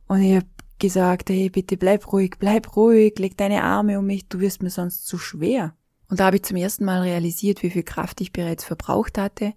Und 0.08 0.22
ich 0.22 0.36
habe 0.36 0.46
gesagt, 0.80 1.30
hey, 1.30 1.50
bitte 1.50 1.78
bleib 1.78 2.12
ruhig, 2.12 2.36
bleib 2.40 2.76
ruhig, 2.76 3.18
leg 3.20 3.38
deine 3.38 3.64
Arme 3.64 4.00
um 4.00 4.06
mich, 4.06 4.28
du 4.28 4.40
wirst 4.40 4.64
mir 4.64 4.70
sonst 4.70 5.06
zu 5.06 5.18
schwer. 5.18 5.76
Und 6.10 6.20
da 6.20 6.26
habe 6.26 6.38
ich 6.38 6.44
zum 6.44 6.58
ersten 6.58 6.86
Mal 6.86 7.02
realisiert, 7.02 7.62
wie 7.64 7.70
viel 7.70 7.84
Kraft 7.84 8.22
ich 8.22 8.32
bereits 8.32 8.64
verbraucht 8.64 9.18
hatte, 9.18 9.54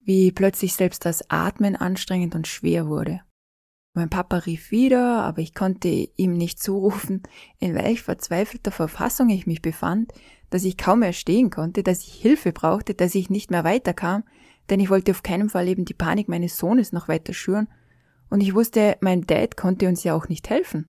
wie 0.00 0.32
plötzlich 0.32 0.74
selbst 0.74 1.04
das 1.04 1.30
Atmen 1.30 1.76
anstrengend 1.76 2.34
und 2.34 2.46
schwer 2.46 2.88
wurde. 2.88 3.20
Mein 3.94 4.10
Papa 4.10 4.38
rief 4.38 4.70
wieder, 4.70 5.22
aber 5.22 5.38
ich 5.38 5.54
konnte 5.54 5.88
ihm 5.88 6.34
nicht 6.34 6.60
zurufen, 6.60 7.22
in 7.58 7.74
welch 7.74 8.02
verzweifelter 8.02 8.70
Verfassung 8.70 9.30
ich 9.30 9.46
mich 9.46 9.62
befand, 9.62 10.12
dass 10.50 10.64
ich 10.64 10.76
kaum 10.76 11.00
mehr 11.00 11.12
stehen 11.12 11.50
konnte, 11.50 11.82
dass 11.82 12.00
ich 12.06 12.14
Hilfe 12.14 12.52
brauchte, 12.52 12.94
dass 12.94 13.14
ich 13.14 13.30
nicht 13.30 13.50
mehr 13.50 13.64
weiterkam, 13.64 14.24
denn 14.70 14.80
ich 14.80 14.90
wollte 14.90 15.12
auf 15.12 15.22
keinen 15.22 15.48
Fall 15.48 15.68
eben 15.68 15.84
die 15.84 15.94
Panik 15.94 16.28
meines 16.28 16.56
Sohnes 16.56 16.92
noch 16.92 17.08
weiter 17.08 17.32
schüren, 17.32 17.68
und 18.28 18.42
ich 18.42 18.54
wusste, 18.54 18.96
mein 19.00 19.22
Dad 19.22 19.56
konnte 19.56 19.86
uns 19.88 20.02
ja 20.02 20.14
auch 20.14 20.28
nicht 20.28 20.50
helfen. 20.50 20.86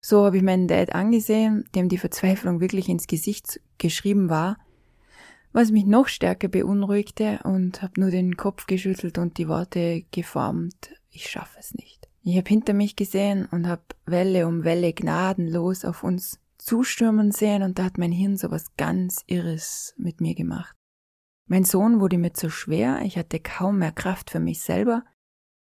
So 0.00 0.24
habe 0.24 0.36
ich 0.36 0.42
meinen 0.42 0.68
Dad 0.68 0.94
angesehen, 0.94 1.64
dem 1.74 1.88
die 1.88 1.98
Verzweiflung 1.98 2.60
wirklich 2.60 2.88
ins 2.88 3.06
Gesicht 3.06 3.60
geschrieben 3.78 4.28
war, 4.28 4.58
was 5.52 5.70
mich 5.70 5.84
noch 5.84 6.08
stärker 6.08 6.48
beunruhigte 6.48 7.40
und 7.44 7.82
habe 7.82 8.00
nur 8.00 8.10
den 8.10 8.36
Kopf 8.36 8.66
geschüttelt 8.66 9.18
und 9.18 9.38
die 9.38 9.48
Worte 9.48 10.04
geformt, 10.10 10.94
ich 11.10 11.28
schaffe 11.28 11.58
es 11.60 11.74
nicht. 11.74 12.08
Ich 12.24 12.36
habe 12.36 12.48
hinter 12.48 12.72
mich 12.72 12.96
gesehen 12.96 13.46
und 13.50 13.66
habe 13.66 13.82
Welle 14.06 14.46
um 14.46 14.64
Welle 14.64 14.92
gnadenlos 14.92 15.84
auf 15.84 16.04
uns 16.04 16.38
zustürmen 16.64 17.32
sehen 17.32 17.62
und 17.62 17.78
da 17.78 17.84
hat 17.84 17.98
mein 17.98 18.12
Hirn 18.12 18.36
so 18.36 18.50
was 18.50 18.76
ganz 18.76 19.22
Irres 19.26 19.94
mit 19.96 20.20
mir 20.20 20.34
gemacht. 20.34 20.76
Mein 21.46 21.64
Sohn 21.64 22.00
wurde 22.00 22.18
mir 22.18 22.32
zu 22.32 22.50
schwer, 22.50 23.02
ich 23.02 23.18
hatte 23.18 23.40
kaum 23.40 23.78
mehr 23.78 23.92
Kraft 23.92 24.30
für 24.30 24.40
mich 24.40 24.62
selber 24.62 25.04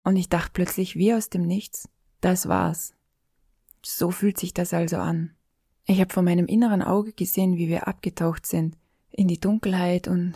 und 0.04 0.16
ich 0.16 0.28
dachte 0.28 0.50
plötzlich 0.52 0.96
wie 0.96 1.14
aus 1.14 1.30
dem 1.30 1.46
Nichts, 1.46 1.88
das 2.20 2.48
war's. 2.48 2.94
So 3.84 4.10
fühlt 4.10 4.38
sich 4.38 4.54
das 4.54 4.74
also 4.74 4.96
an. 4.96 5.36
Ich 5.86 6.00
habe 6.00 6.12
vor 6.12 6.22
meinem 6.22 6.46
inneren 6.46 6.82
Auge 6.82 7.12
gesehen, 7.12 7.56
wie 7.56 7.68
wir 7.68 7.88
abgetaucht 7.88 8.44
sind 8.46 8.76
in 9.10 9.28
die 9.28 9.40
Dunkelheit 9.40 10.08
und 10.08 10.34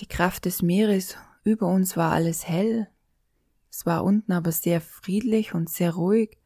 die 0.00 0.06
Kraft 0.06 0.44
des 0.44 0.62
Meeres 0.62 1.16
über 1.44 1.66
uns 1.66 1.96
war 1.96 2.12
alles 2.12 2.48
hell 2.48 2.88
es 3.76 3.84
war 3.86 4.04
unten 4.04 4.30
aber 4.30 4.52
sehr 4.52 4.80
friedlich 4.80 5.52
und 5.52 5.68
sehr 5.68 5.94
ruhig 5.94 6.38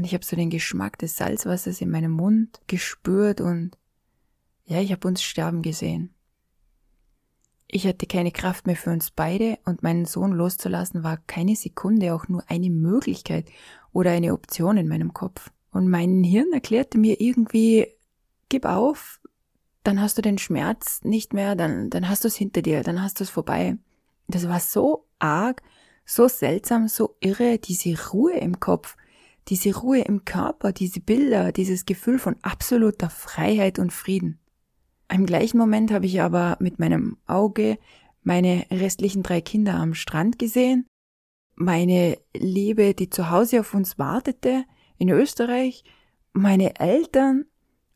und 0.00 0.06
ich 0.06 0.14
habe 0.14 0.24
so 0.24 0.34
den 0.34 0.48
Geschmack 0.48 0.96
des 0.96 1.18
Salzwassers 1.18 1.82
in 1.82 1.90
meinem 1.90 2.12
Mund 2.12 2.62
gespürt 2.68 3.42
und 3.42 3.76
ja, 4.64 4.80
ich 4.80 4.92
habe 4.92 5.06
uns 5.06 5.22
sterben 5.22 5.60
gesehen. 5.60 6.14
Ich 7.66 7.86
hatte 7.86 8.06
keine 8.06 8.32
Kraft 8.32 8.66
mehr 8.66 8.76
für 8.76 8.92
uns 8.92 9.10
beide 9.10 9.58
und 9.66 9.82
meinen 9.82 10.06
Sohn 10.06 10.32
loszulassen 10.32 11.04
war 11.04 11.18
keine 11.18 11.54
Sekunde 11.54 12.14
auch 12.14 12.28
nur 12.28 12.42
eine 12.46 12.70
Möglichkeit 12.70 13.50
oder 13.92 14.12
eine 14.12 14.32
Option 14.32 14.78
in 14.78 14.88
meinem 14.88 15.12
Kopf. 15.12 15.50
Und 15.70 15.86
mein 15.86 16.24
Hirn 16.24 16.54
erklärte 16.54 16.96
mir 16.96 17.20
irgendwie, 17.20 17.86
gib 18.48 18.64
auf, 18.64 19.20
dann 19.84 20.00
hast 20.00 20.16
du 20.16 20.22
den 20.22 20.38
Schmerz 20.38 21.02
nicht 21.04 21.34
mehr, 21.34 21.56
dann, 21.56 21.90
dann 21.90 22.08
hast 22.08 22.24
du 22.24 22.28
es 22.28 22.36
hinter 22.36 22.62
dir, 22.62 22.82
dann 22.82 23.02
hast 23.02 23.20
du 23.20 23.24
es 23.24 23.30
vorbei. 23.30 23.76
Das 24.28 24.48
war 24.48 24.60
so 24.60 25.04
arg, 25.18 25.62
so 26.06 26.26
seltsam, 26.26 26.88
so 26.88 27.16
irre, 27.20 27.58
diese 27.58 28.08
Ruhe 28.08 28.38
im 28.38 28.60
Kopf, 28.60 28.96
diese 29.50 29.76
Ruhe 29.76 30.00
im 30.00 30.24
Körper, 30.24 30.72
diese 30.72 31.00
Bilder, 31.00 31.52
dieses 31.52 31.84
Gefühl 31.84 32.18
von 32.18 32.36
absoluter 32.42 33.10
Freiheit 33.10 33.78
und 33.78 33.92
Frieden. 33.92 34.38
Im 35.12 35.26
gleichen 35.26 35.58
Moment 35.58 35.92
habe 35.92 36.06
ich 36.06 36.20
aber 36.20 36.56
mit 36.60 36.78
meinem 36.78 37.18
Auge 37.26 37.78
meine 38.22 38.64
restlichen 38.70 39.22
drei 39.22 39.40
Kinder 39.40 39.74
am 39.74 39.94
Strand 39.94 40.38
gesehen, 40.38 40.86
meine 41.56 42.16
Liebe, 42.34 42.94
die 42.94 43.10
zu 43.10 43.30
Hause 43.30 43.60
auf 43.60 43.74
uns 43.74 43.98
wartete, 43.98 44.64
in 44.98 45.08
Österreich, 45.08 45.84
meine 46.32 46.78
Eltern, 46.78 47.46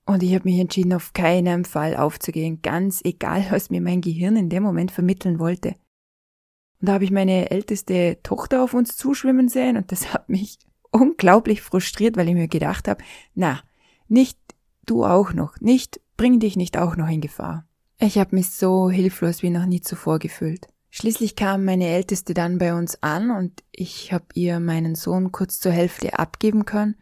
und 0.06 0.22
ich 0.22 0.34
habe 0.34 0.44
mich 0.44 0.58
entschieden, 0.58 0.92
auf 0.92 1.12
keinen 1.14 1.64
Fall 1.64 1.96
aufzugehen, 1.96 2.60
ganz 2.62 3.00
egal, 3.04 3.46
was 3.50 3.70
mir 3.70 3.80
mein 3.80 4.00
Gehirn 4.00 4.36
in 4.36 4.48
dem 4.48 4.62
Moment 4.62 4.90
vermitteln 4.90 5.38
wollte. 5.38 5.76
Und 6.80 6.88
da 6.88 6.94
habe 6.94 7.04
ich 7.04 7.10
meine 7.10 7.50
älteste 7.50 8.18
Tochter 8.22 8.62
auf 8.62 8.74
uns 8.74 8.96
zuschwimmen 8.96 9.48
sehen 9.48 9.76
und 9.76 9.92
das 9.92 10.12
hat 10.12 10.28
mich 10.28 10.58
unglaublich 10.94 11.60
frustriert, 11.60 12.16
weil 12.16 12.28
ich 12.28 12.34
mir 12.34 12.48
gedacht 12.48 12.88
habe, 12.88 13.02
na, 13.34 13.60
nicht 14.08 14.38
du 14.86 15.04
auch 15.04 15.32
noch, 15.32 15.60
nicht, 15.60 16.00
bring 16.16 16.38
dich 16.38 16.56
nicht 16.56 16.78
auch 16.78 16.96
noch 16.96 17.08
in 17.08 17.20
Gefahr. 17.20 17.66
Ich 17.98 18.18
habe 18.18 18.36
mich 18.36 18.50
so 18.50 18.90
hilflos 18.90 19.42
wie 19.42 19.50
noch 19.50 19.66
nie 19.66 19.80
zuvor 19.80 20.18
gefühlt. 20.18 20.68
Schließlich 20.90 21.34
kam 21.34 21.64
meine 21.64 21.88
Älteste 21.88 22.34
dann 22.34 22.58
bei 22.58 22.74
uns 22.74 23.02
an 23.02 23.32
und 23.32 23.64
ich 23.72 24.12
habe 24.12 24.26
ihr 24.34 24.60
meinen 24.60 24.94
Sohn 24.94 25.32
kurz 25.32 25.58
zur 25.58 25.72
Hälfte 25.72 26.18
abgeben 26.18 26.64
können 26.64 26.94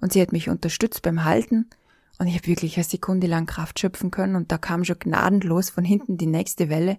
und 0.00 0.12
sie 0.12 0.20
hat 0.20 0.32
mich 0.32 0.50
unterstützt 0.50 1.00
beim 1.00 1.24
Halten 1.24 1.70
und 2.18 2.26
ich 2.26 2.34
habe 2.34 2.48
wirklich 2.48 2.76
eine 2.76 2.84
Sekunde 2.84 3.26
lang 3.26 3.46
Kraft 3.46 3.78
schöpfen 3.78 4.10
können 4.10 4.36
und 4.36 4.52
da 4.52 4.58
kam 4.58 4.84
schon 4.84 4.98
gnadenlos 4.98 5.70
von 5.70 5.84
hinten 5.84 6.18
die 6.18 6.26
nächste 6.26 6.68
Welle 6.68 6.98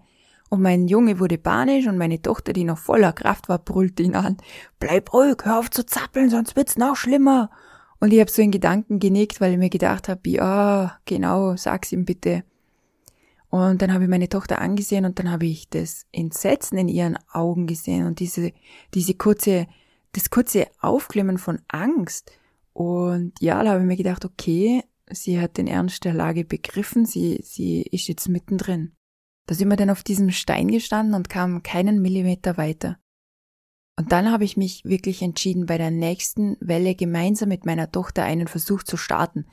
und 0.50 0.62
mein 0.62 0.88
Junge 0.88 1.20
wurde 1.20 1.38
panisch 1.38 1.88
und 1.88 1.98
meine 1.98 2.22
Tochter, 2.22 2.54
die 2.54 2.64
noch 2.64 2.80
voller 2.80 3.14
Kraft 3.14 3.50
war, 3.50 3.60
brüllte 3.60 4.04
ihn 4.04 4.16
an. 4.16 4.38
Bleib 4.80 5.14
ruhig, 5.14 5.38
hör 5.44 5.60
auf 5.60 5.70
zu 5.70 5.86
zappeln, 5.86 6.30
sonst 6.30 6.56
wird's 6.56 6.78
noch 6.78 6.96
schlimmer. 6.96 7.52
Und 8.00 8.14
ich 8.14 8.20
habe 8.20 8.32
so 8.32 8.42
in 8.42 8.52
Gedanken 8.52 9.00
genickt, 9.00 9.42
weil 9.42 9.54
ich 9.54 9.58
mir 9.58 9.70
gedacht 9.70 10.10
habe, 10.10 10.22
ja, 10.28 10.98
genau, 11.06 11.56
sag's 11.56 11.92
ihm 11.92 12.06
bitte. 12.06 12.44
Und 13.50 13.82
dann 13.82 13.94
habe 13.94 14.04
ich 14.04 14.10
meine 14.10 14.30
Tochter 14.30 14.60
angesehen 14.60 15.06
und 15.06 15.20
dann 15.20 15.30
habe 15.30 15.46
ich 15.46 15.70
das 15.70 16.06
Entsetzen 16.12 16.78
in 16.78 16.88
ihren 16.88 17.18
Augen 17.32 17.68
gesehen 17.68 18.06
und 18.06 18.20
diese, 18.20 18.52
diese 18.94 19.16
kurze, 19.16 19.68
das 20.14 20.30
kurze 20.30 20.68
Aufklimmen 20.80 21.38
von 21.38 21.60
Angst. 21.68 22.32
Und 22.74 23.34
ja, 23.40 23.64
da 23.64 23.72
habe 23.72 23.82
ich 23.82 23.88
mir 23.88 23.98
gedacht, 23.98 24.24
okay, 24.24 24.84
sie 25.12 25.40
hat 25.40 25.58
den 25.58 25.68
Ernst 25.68 26.06
der 26.06 26.14
Lage 26.14 26.46
begriffen, 26.46 27.06
sie, 27.06 27.40
sie 27.44 27.82
ist 27.82 28.08
jetzt 28.08 28.30
mittendrin. 28.30 28.94
Da 29.50 29.56
sind 29.56 29.68
wir 29.70 29.78
dann 29.78 29.90
auf 29.90 30.04
diesem 30.04 30.30
Stein 30.30 30.68
gestanden 30.68 31.16
und 31.16 31.28
kamen 31.28 31.64
keinen 31.64 32.04
Millimeter 32.04 32.56
weiter. 32.58 33.00
Und 33.98 34.12
dann 34.12 34.32
habe 34.32 34.44
ich 34.44 34.58
mich 34.58 34.86
wirklich 34.86 35.24
entschieden, 35.24 35.66
bei 35.66 35.80
der 35.80 35.90
nächsten 35.90 36.56
Welle 36.60 36.94
gemeinsam 36.94 37.50
mit 37.50 37.66
meiner 37.66 37.92
Tochter 37.92 38.22
einen 38.22 38.48
Versuch 38.48 38.84
zu 38.84 38.96
starten. 38.96 39.48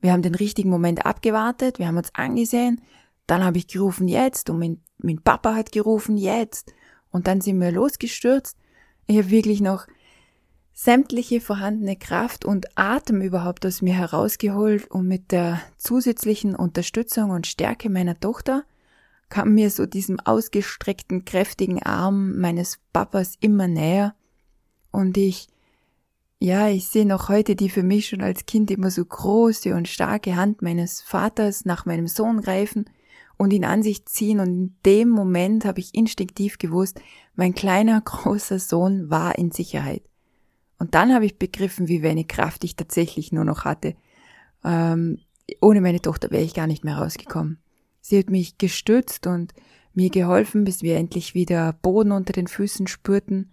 Wir 0.00 0.12
haben 0.12 0.22
den 0.22 0.34
richtigen 0.34 0.70
Moment 0.70 1.04
abgewartet, 1.04 1.78
wir 1.78 1.86
haben 1.88 1.98
uns 1.98 2.08
angesehen, 2.14 2.80
dann 3.26 3.44
habe 3.44 3.58
ich 3.58 3.66
gerufen 3.66 4.08
jetzt 4.08 4.48
und 4.48 4.60
mein, 4.60 4.80
mein 4.96 5.20
Papa 5.20 5.54
hat 5.54 5.72
gerufen 5.72 6.16
jetzt 6.16 6.72
und 7.10 7.26
dann 7.26 7.42
sind 7.42 7.60
wir 7.60 7.70
losgestürzt. 7.70 8.56
Ich 9.08 9.18
habe 9.18 9.28
wirklich 9.28 9.60
noch 9.60 9.86
sämtliche 10.72 11.42
vorhandene 11.42 11.96
Kraft 11.96 12.46
und 12.46 12.78
Atem 12.78 13.20
überhaupt 13.20 13.66
aus 13.66 13.82
mir 13.82 13.94
herausgeholt 13.94 14.90
und 14.90 15.06
mit 15.06 15.32
der 15.32 15.60
zusätzlichen 15.76 16.56
Unterstützung 16.56 17.28
und 17.28 17.46
Stärke 17.46 17.90
meiner 17.90 18.18
Tochter 18.18 18.64
kam 19.28 19.54
mir 19.54 19.70
so 19.70 19.86
diesem 19.86 20.20
ausgestreckten, 20.20 21.24
kräftigen 21.24 21.82
Arm 21.82 22.38
meines 22.38 22.78
Papas 22.92 23.34
immer 23.40 23.68
näher 23.68 24.14
und 24.90 25.16
ich, 25.16 25.48
ja, 26.38 26.68
ich 26.68 26.88
sehe 26.88 27.06
noch 27.06 27.28
heute 27.28 27.56
die 27.56 27.68
für 27.68 27.82
mich 27.82 28.08
schon 28.08 28.20
als 28.20 28.46
Kind 28.46 28.70
immer 28.70 28.90
so 28.90 29.04
große 29.04 29.74
und 29.74 29.88
starke 29.88 30.36
Hand 30.36 30.62
meines 30.62 31.00
Vaters 31.00 31.64
nach 31.64 31.86
meinem 31.86 32.06
Sohn 32.06 32.40
greifen 32.40 32.84
und 33.36 33.52
ihn 33.52 33.64
an 33.64 33.82
sich 33.82 34.06
ziehen 34.06 34.40
und 34.40 34.48
in 34.48 34.76
dem 34.86 35.08
Moment 35.08 35.64
habe 35.64 35.80
ich 35.80 35.94
instinktiv 35.94 36.58
gewusst, 36.58 37.00
mein 37.34 37.54
kleiner, 37.54 38.00
großer 38.04 38.58
Sohn 38.58 39.10
war 39.10 39.38
in 39.38 39.50
Sicherheit. 39.50 40.02
Und 40.78 40.94
dann 40.94 41.14
habe 41.14 41.24
ich 41.24 41.38
begriffen, 41.38 41.88
wie 41.88 42.02
wenig 42.02 42.28
Kraft 42.28 42.64
ich 42.64 42.76
tatsächlich 42.76 43.32
nur 43.32 43.44
noch 43.44 43.64
hatte. 43.64 43.94
Ähm, 44.64 45.18
ohne 45.60 45.80
meine 45.80 46.00
Tochter 46.00 46.30
wäre 46.30 46.42
ich 46.42 46.54
gar 46.54 46.66
nicht 46.66 46.84
mehr 46.84 46.98
rausgekommen. 46.98 47.58
Sie 48.06 48.18
hat 48.18 48.28
mich 48.28 48.58
gestützt 48.58 49.26
und 49.26 49.54
mir 49.94 50.10
geholfen, 50.10 50.64
bis 50.64 50.82
wir 50.82 50.98
endlich 50.98 51.34
wieder 51.34 51.72
Boden 51.72 52.12
unter 52.12 52.34
den 52.34 52.48
Füßen 52.48 52.86
spürten. 52.86 53.50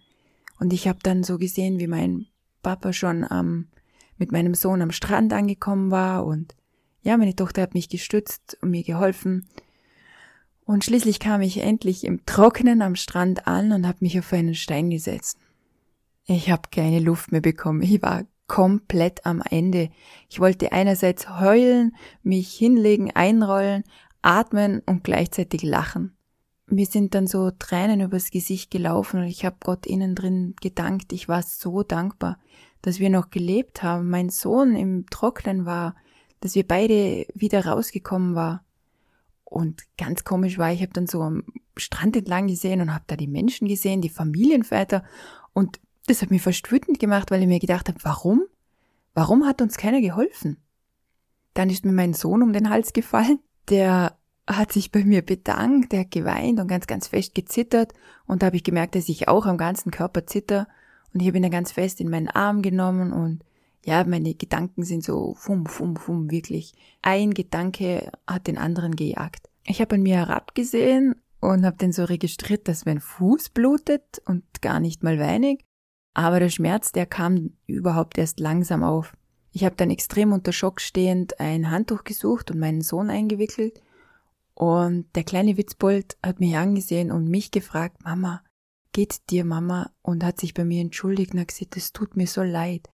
Und 0.60 0.74
ich 0.74 0.86
habe 0.88 0.98
dann 1.02 1.24
so 1.24 1.38
gesehen, 1.38 1.78
wie 1.78 1.86
mein 1.86 2.26
Papa 2.62 2.92
schon 2.92 3.24
am, 3.24 3.68
mit 4.18 4.30
meinem 4.30 4.52
Sohn 4.52 4.82
am 4.82 4.90
Strand 4.90 5.32
angekommen 5.32 5.90
war. 5.90 6.26
Und 6.26 6.54
ja, 7.00 7.16
meine 7.16 7.34
Tochter 7.34 7.62
hat 7.62 7.72
mich 7.72 7.88
gestützt 7.88 8.58
und 8.60 8.72
mir 8.72 8.82
geholfen. 8.82 9.48
Und 10.66 10.84
schließlich 10.84 11.18
kam 11.18 11.40
ich 11.40 11.62
endlich 11.62 12.04
im 12.04 12.26
Trockenen 12.26 12.82
am 12.82 12.94
Strand 12.94 13.46
an 13.46 13.72
und 13.72 13.86
habe 13.86 13.98
mich 14.00 14.18
auf 14.18 14.30
einen 14.34 14.54
Stein 14.54 14.90
gesetzt. 14.90 15.38
Ich 16.26 16.50
habe 16.50 16.68
keine 16.70 17.00
Luft 17.00 17.32
mehr 17.32 17.40
bekommen. 17.40 17.80
Ich 17.80 18.02
war 18.02 18.26
komplett 18.48 19.24
am 19.24 19.42
Ende. 19.48 19.88
Ich 20.28 20.40
wollte 20.40 20.72
einerseits 20.72 21.40
heulen, 21.40 21.96
mich 22.22 22.52
hinlegen, 22.52 23.10
einrollen, 23.10 23.82
atmen 24.22 24.80
und 24.86 25.04
gleichzeitig 25.04 25.62
lachen. 25.62 26.16
Mir 26.66 26.86
sind 26.86 27.14
dann 27.14 27.26
so 27.26 27.50
Tränen 27.50 28.00
übers 28.00 28.30
Gesicht 28.30 28.70
gelaufen 28.70 29.20
und 29.20 29.26
ich 29.26 29.44
habe 29.44 29.56
Gott 29.60 29.84
innen 29.84 30.14
drin 30.14 30.54
gedankt. 30.60 31.12
Ich 31.12 31.28
war 31.28 31.42
so 31.42 31.82
dankbar, 31.82 32.38
dass 32.80 32.98
wir 32.98 33.10
noch 33.10 33.30
gelebt 33.30 33.82
haben, 33.82 34.08
mein 34.08 34.30
Sohn 34.30 34.74
im 34.74 35.06
Trocknen 35.10 35.66
war, 35.66 35.96
dass 36.40 36.54
wir 36.54 36.66
beide 36.66 37.26
wieder 37.34 37.66
rausgekommen 37.66 38.34
war. 38.34 38.64
Und 39.44 39.82
ganz 39.98 40.24
komisch 40.24 40.56
war, 40.56 40.72
ich 40.72 40.80
habe 40.80 40.92
dann 40.92 41.06
so 41.06 41.20
am 41.20 41.44
Strand 41.76 42.16
entlang 42.16 42.46
gesehen 42.46 42.80
und 42.80 42.94
habe 42.94 43.04
da 43.06 43.16
die 43.16 43.28
Menschen 43.28 43.68
gesehen, 43.68 44.00
die 44.00 44.08
Familienväter. 44.08 45.04
Und 45.52 45.78
das 46.06 46.22
hat 46.22 46.30
mich 46.30 46.42
fast 46.42 46.70
wütend 46.72 46.98
gemacht, 46.98 47.30
weil 47.30 47.42
ich 47.42 47.48
mir 47.48 47.60
gedacht 47.60 47.88
habe, 47.88 47.98
warum? 48.02 48.44
Warum 49.14 49.44
hat 49.44 49.60
uns 49.60 49.76
keiner 49.76 50.00
geholfen? 50.00 50.56
Dann 51.54 51.68
ist 51.68 51.84
mir 51.84 51.92
mein 51.92 52.14
Sohn 52.14 52.42
um 52.42 52.54
den 52.54 52.70
Hals 52.70 52.94
gefallen 52.94 53.40
der 53.72 54.16
hat 54.46 54.72
sich 54.72 54.92
bei 54.92 55.04
mir 55.04 55.22
bedankt, 55.22 55.92
der 55.92 56.00
hat 56.00 56.10
geweint 56.10 56.60
und 56.60 56.68
ganz, 56.68 56.86
ganz 56.86 57.08
fest 57.08 57.34
gezittert 57.34 57.92
und 58.26 58.42
da 58.42 58.46
habe 58.46 58.56
ich 58.56 58.64
gemerkt, 58.64 58.94
dass 58.94 59.08
ich 59.08 59.28
auch 59.28 59.46
am 59.46 59.56
ganzen 59.56 59.90
Körper 59.90 60.26
zitter 60.26 60.68
Und 61.12 61.20
ich 61.20 61.26
habe 61.26 61.38
ihn 61.38 61.42
dann 61.42 61.52
ganz 61.52 61.72
fest 61.72 62.00
in 62.00 62.10
meinen 62.10 62.28
Arm 62.28 62.62
genommen 62.62 63.12
und 63.12 63.44
ja, 63.84 64.04
meine 64.04 64.34
Gedanken 64.34 64.84
sind 64.84 65.02
so 65.02 65.34
fum, 65.34 65.66
fum, 65.66 65.96
fum, 65.96 66.30
wirklich. 66.30 66.74
Ein 67.02 67.34
Gedanke 67.34 68.12
hat 68.28 68.46
den 68.46 68.56
anderen 68.56 68.94
gejagt. 68.94 69.48
Ich 69.64 69.80
habe 69.80 69.96
an 69.96 70.02
mir 70.02 70.16
herabgesehen 70.16 71.16
und 71.40 71.64
habe 71.66 71.76
dann 71.78 71.92
so 71.92 72.04
registriert, 72.04 72.68
dass 72.68 72.84
mein 72.84 73.00
Fuß 73.00 73.50
blutet 73.50 74.22
und 74.26 74.44
gar 74.60 74.78
nicht 74.78 75.02
mal 75.02 75.18
weinig. 75.18 75.64
Aber 76.14 76.38
der 76.38 76.50
Schmerz, 76.50 76.92
der 76.92 77.06
kam 77.06 77.50
überhaupt 77.66 78.18
erst 78.18 78.38
langsam 78.38 78.84
auf. 78.84 79.16
Ich 79.52 79.64
habe 79.64 79.76
dann 79.76 79.90
extrem 79.90 80.32
unter 80.32 80.52
Schock 80.52 80.80
stehend 80.80 81.38
ein 81.38 81.70
Handtuch 81.70 82.04
gesucht 82.04 82.50
und 82.50 82.58
meinen 82.58 82.80
Sohn 82.80 83.10
eingewickelt. 83.10 83.82
Und 84.54 85.06
der 85.14 85.24
kleine 85.24 85.56
Witzbold 85.56 86.16
hat 86.22 86.40
mich 86.40 86.56
angesehen 86.56 87.10
und 87.12 87.28
mich 87.28 87.50
gefragt, 87.50 88.02
Mama, 88.04 88.42
geht 88.92 89.30
dir, 89.30 89.44
Mama? 89.44 89.90
Und 90.02 90.24
hat 90.24 90.40
sich 90.40 90.54
bei 90.54 90.64
mir 90.64 90.80
entschuldigt 90.80 91.34
und 91.34 91.40
hat 91.40 91.48
gesagt, 91.48 91.76
es 91.76 91.92
tut 91.92 92.16
mir 92.16 92.26
so 92.26 92.42
leid. 92.42 92.88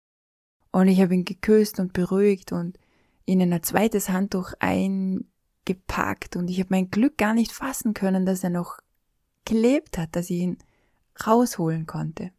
Und 0.73 0.88
ich 0.88 1.01
habe 1.01 1.14
ihn 1.14 1.25
geküsst 1.25 1.79
und 1.79 1.92
beruhigt 1.92 2.53
und 2.53 2.79
ihnen 3.27 3.53
ein 3.53 3.62
zweites 3.62 4.09
Handtuch 4.09 4.53
eingepackt 4.61 6.37
und 6.37 6.49
ich 6.49 6.61
habe 6.61 6.69
mein 6.71 6.90
Glück 6.90 7.19
gar 7.19 7.35
nicht 7.35 7.53
fassen 7.53 7.92
können, 7.92 8.25
dass 8.25 8.45
er 8.45 8.51
noch 8.51 8.79
gelebt 9.45 9.99
hat, 9.99 10.14
dass 10.14 10.31
ich 10.31 10.38
ihn 10.38 10.59
rausholen 11.27 11.87
konnte. 11.87 12.31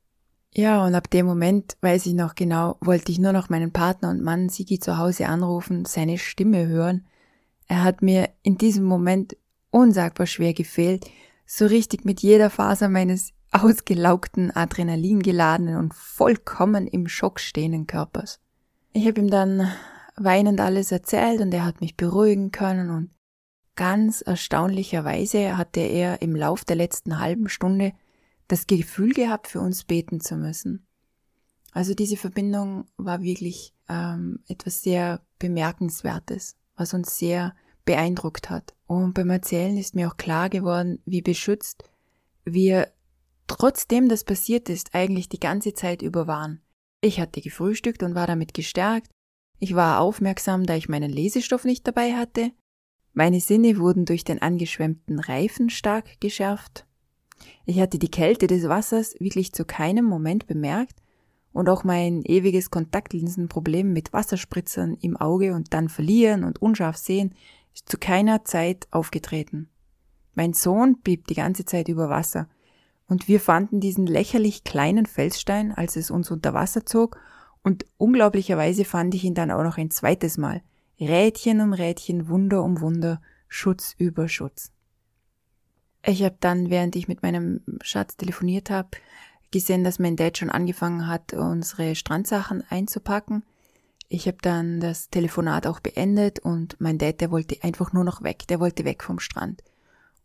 Ja, 0.54 0.84
und 0.86 0.96
ab 0.96 1.10
dem 1.10 1.26
Moment, 1.26 1.78
weiß 1.82 2.06
ich 2.08 2.14
noch 2.14 2.36
genau, 2.36 2.78
wollte 2.82 3.12
ich 3.12 3.20
nur 3.20 3.32
noch 3.32 3.50
meinen 3.50 3.72
Partner 3.72 4.10
und 4.10 4.24
Mann 4.24 4.50
Sigi 4.50 4.80
zu 4.80 4.98
Hause 4.98 5.28
anrufen, 5.28 5.86
seine 5.86 6.18
Stimme 6.18 6.68
hören. 6.68 7.06
Er 7.68 7.84
hat 7.84 8.02
mir 8.02 8.30
in 8.44 8.58
diesem 8.58 8.86
Moment 8.86 9.38
unsagbar 9.72 10.26
schwer 10.26 10.54
gefehlt, 10.54 11.06
so 11.46 11.66
richtig 11.66 12.06
mit 12.06 12.22
jeder 12.22 12.50
Faser 12.50 12.90
meines 12.90 13.34
ausgelaugten, 13.52 14.56
adrenalingeladenen 14.56 15.78
und 15.78 15.94
vollkommen 15.94 16.88
im 16.88 17.08
Schock 17.08 17.40
stehenden 17.40 17.88
Körpers. 17.88 18.40
Ich 18.94 19.08
habe 19.08 19.22
ihm 19.22 19.30
dann 19.30 19.72
weinend 20.16 20.60
alles 20.60 20.92
erzählt 20.92 21.42
und 21.42 21.54
er 21.54 21.66
hat 21.66 21.82
mich 21.82 21.96
beruhigen 21.96 22.52
können 22.52 22.90
und 22.90 23.12
ganz 23.76 24.22
erstaunlicherweise 24.22 25.56
hatte 25.56 25.82
er 25.82 26.22
im 26.22 26.36
Lauf 26.36 26.66
der 26.66 26.76
letzten 26.76 27.20
halben 27.20 27.48
Stunde 27.48 27.94
das 28.48 28.68
Gefühl 28.68 29.14
gehabt, 29.14 29.48
für 29.48 29.60
uns 29.60 29.84
beten 29.84 30.20
zu 30.20 30.36
müssen. 30.36 30.86
Also 31.72 31.94
diese 31.94 32.18
Verbindung 32.18 32.88
war 32.98 33.22
wirklich 33.22 33.74
ähm, 33.90 34.40
etwas 34.48 34.82
sehr 34.82 35.22
Bemerkenswertes, 35.40 36.56
was 36.76 36.94
uns 36.94 37.18
sehr 37.18 37.56
beeindruckt 37.86 38.50
hat. 38.50 38.76
Und 38.88 39.14
beim 39.14 39.30
Erzählen 39.30 39.78
ist 39.78 39.96
mir 39.96 40.08
auch 40.08 40.18
klar 40.18 40.50
geworden, 40.50 41.00
wie 41.06 41.22
beschützt 41.22 41.84
wir 42.54 42.92
trotzdem 43.48 44.10
das 44.10 44.24
passiert 44.24 44.70
ist, 44.70 44.96
eigentlich 44.96 45.30
die 45.30 45.40
ganze 45.40 45.74
Zeit 45.74 46.02
über 46.02 46.28
waren. 46.28 46.62
Ich 47.02 47.20
hatte 47.20 47.42
gefrühstückt 47.42 48.04
und 48.04 48.16
war 48.16 48.28
damit 48.28 48.54
gestärkt. 48.54 49.12
Ich 49.60 49.76
war 49.76 50.00
aufmerksam, 50.00 50.66
da 50.66 50.76
ich 50.76 50.90
meinen 50.90 51.12
Lesestoff 51.12 51.66
nicht 51.66 51.88
dabei 51.88 52.14
hatte. 52.14 52.52
Meine 53.14 53.40
Sinne 53.40 53.78
wurden 53.78 54.06
durch 54.06 54.24
den 54.24 54.42
angeschwemmten 54.42 55.20
Reifen 55.20 55.70
stark 55.70 56.20
geschärft. 56.22 56.87
Ich 57.66 57.80
hatte 57.80 58.00
die 58.00 58.12
Kälte 58.12 58.48
des 58.48 58.68
Wassers 58.68 59.16
wirklich 59.20 59.54
zu 59.54 59.66
keinem 59.66 60.06
Moment 60.06 60.48
bemerkt 60.48 61.02
und 61.54 61.70
auch 61.70 61.84
mein 61.84 62.24
ewiges 62.24 62.70
Kontaktlinsenproblem 62.70 63.92
mit 63.92 64.14
Wasserspritzern 64.14 64.96
im 65.02 65.18
Auge 65.18 65.54
und 65.54 65.74
dann 65.74 65.90
verlieren 65.90 66.44
und 66.44 66.62
unscharf 66.62 66.98
sehen 66.98 67.34
ist 67.74 67.90
zu 67.90 67.98
keiner 67.98 68.44
Zeit 68.44 68.88
aufgetreten. 68.92 69.70
Mein 70.34 70.54
Sohn 70.54 71.00
blieb 71.02 71.28
die 71.28 71.36
ganze 71.36 71.66
Zeit 71.66 71.90
über 71.90 72.10
Wasser 72.10 72.48
und 73.08 73.28
wir 73.28 73.40
fanden 73.40 73.80
diesen 73.80 74.06
lächerlich 74.06 74.64
kleinen 74.64 75.06
Felsstein, 75.06 75.72
als 75.72 75.96
es 75.96 76.12
uns 76.12 76.30
unter 76.30 76.54
Wasser 76.54 76.86
zog, 76.86 77.20
und 77.64 77.86
unglaublicherweise 77.98 78.86
fand 78.86 79.14
ich 79.16 79.24
ihn 79.24 79.34
dann 79.34 79.52
auch 79.52 79.64
noch 79.64 79.78
ein 79.78 79.92
zweites 79.92 80.38
Mal. 80.38 80.62
Rädchen 81.00 81.60
um 81.60 81.74
Rädchen, 81.74 82.30
Wunder 82.30 82.64
um 82.64 82.82
Wunder, 82.82 83.22
Schutz 83.48 83.94
über 83.98 84.28
Schutz. 84.28 84.72
Ich 86.04 86.24
habe 86.24 86.38
dann, 86.40 86.70
während 86.70 86.96
ich 86.96 87.08
mit 87.08 87.22
meinem 87.22 87.62
Schatz 87.82 88.16
telefoniert 88.18 88.70
habe, 88.70 88.90
gesehen, 89.52 89.84
dass 89.84 90.00
mein 90.00 90.16
Dad 90.16 90.38
schon 90.38 90.50
angefangen 90.50 91.08
hat, 91.08 91.34
unsere 91.34 91.96
Strandsachen 91.96 92.64
einzupacken. 92.70 93.44
Ich 94.10 94.28
habe 94.28 94.38
dann 94.42 94.80
das 94.80 95.10
Telefonat 95.10 95.68
auch 95.68 95.80
beendet 95.80 96.40
und 96.40 96.80
mein 96.80 96.98
Dad, 96.98 97.20
der 97.20 97.32
wollte 97.32 97.62
einfach 97.64 97.92
nur 97.94 98.04
noch 98.04 98.24
weg, 98.24 98.48
der 98.48 98.60
wollte 98.60 98.86
weg 98.86 99.04
vom 99.04 99.20
Strand. 99.20 99.64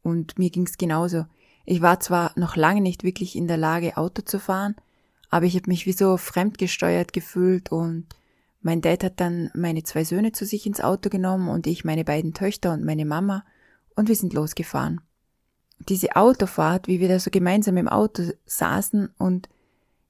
Und 0.02 0.38
mir 0.38 0.50
ging's 0.50 0.78
genauso. 0.78 1.26
Ich 1.64 1.82
war 1.82 2.00
zwar 2.00 2.32
noch 2.37 2.56
lange 2.56 2.80
nicht 2.80 3.04
wirklich 3.04 3.37
in 3.37 3.48
der 3.48 3.56
Lage, 3.56 3.96
Auto 3.96 4.22
zu 4.22 4.38
fahren, 4.38 4.76
aber 5.30 5.46
ich 5.46 5.54
habe 5.54 5.70
mich 5.70 5.87
wie 5.87 5.92
so 5.92 6.16
fremdgesteuert 6.16 7.12
gefühlt 7.12 7.72
und 7.72 8.06
mein 8.61 8.80
Dad 8.80 9.02
hat 9.02 9.20
dann 9.20 9.50
meine 9.54 9.82
zwei 9.82 10.04
Söhne 10.04 10.32
zu 10.32 10.44
sich 10.44 10.66
ins 10.66 10.80
Auto 10.80 11.08
genommen 11.08 11.48
und 11.48 11.66
ich 11.66 11.85
meine 11.85 12.04
beiden 12.04 12.35
Töchter 12.35 12.72
und 12.72 12.85
meine 12.85 13.04
Mama 13.04 13.44
und 13.96 14.08
wir 14.08 14.16
sind 14.16 14.32
losgefahren. 14.32 15.00
Diese 15.88 16.16
Autofahrt, 16.16 16.87
wie 16.87 17.01
wir 17.01 17.09
da 17.09 17.18
so 17.18 17.31
gemeinsam 17.31 17.77
im 17.77 17.88
Auto 17.88 18.23
saßen 18.47 19.11
und 19.18 19.49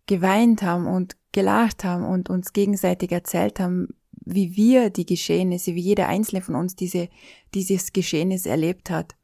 geweint 0.07 0.63
haben 0.63 0.87
und 0.87 1.17
gelacht 1.33 1.85
haben 1.85 2.05
und 2.05 2.29
uns 2.29 2.53
gegenseitig 2.53 3.13
erzählt 3.13 3.61
haben, 3.61 3.95
wie 4.25 4.57
wir 4.57 4.91
die 4.91 5.07
Geschehnisse, 5.07 5.75
wie 5.75 5.81
jeder 5.81 6.09
einzelne 6.09 6.43
von 6.43 6.55
uns 6.55 6.77
diese, 6.77 7.09
dieses 7.55 7.93
Geschehnis 7.93 8.47
erlebt 8.47 8.91
hat. 8.91 9.17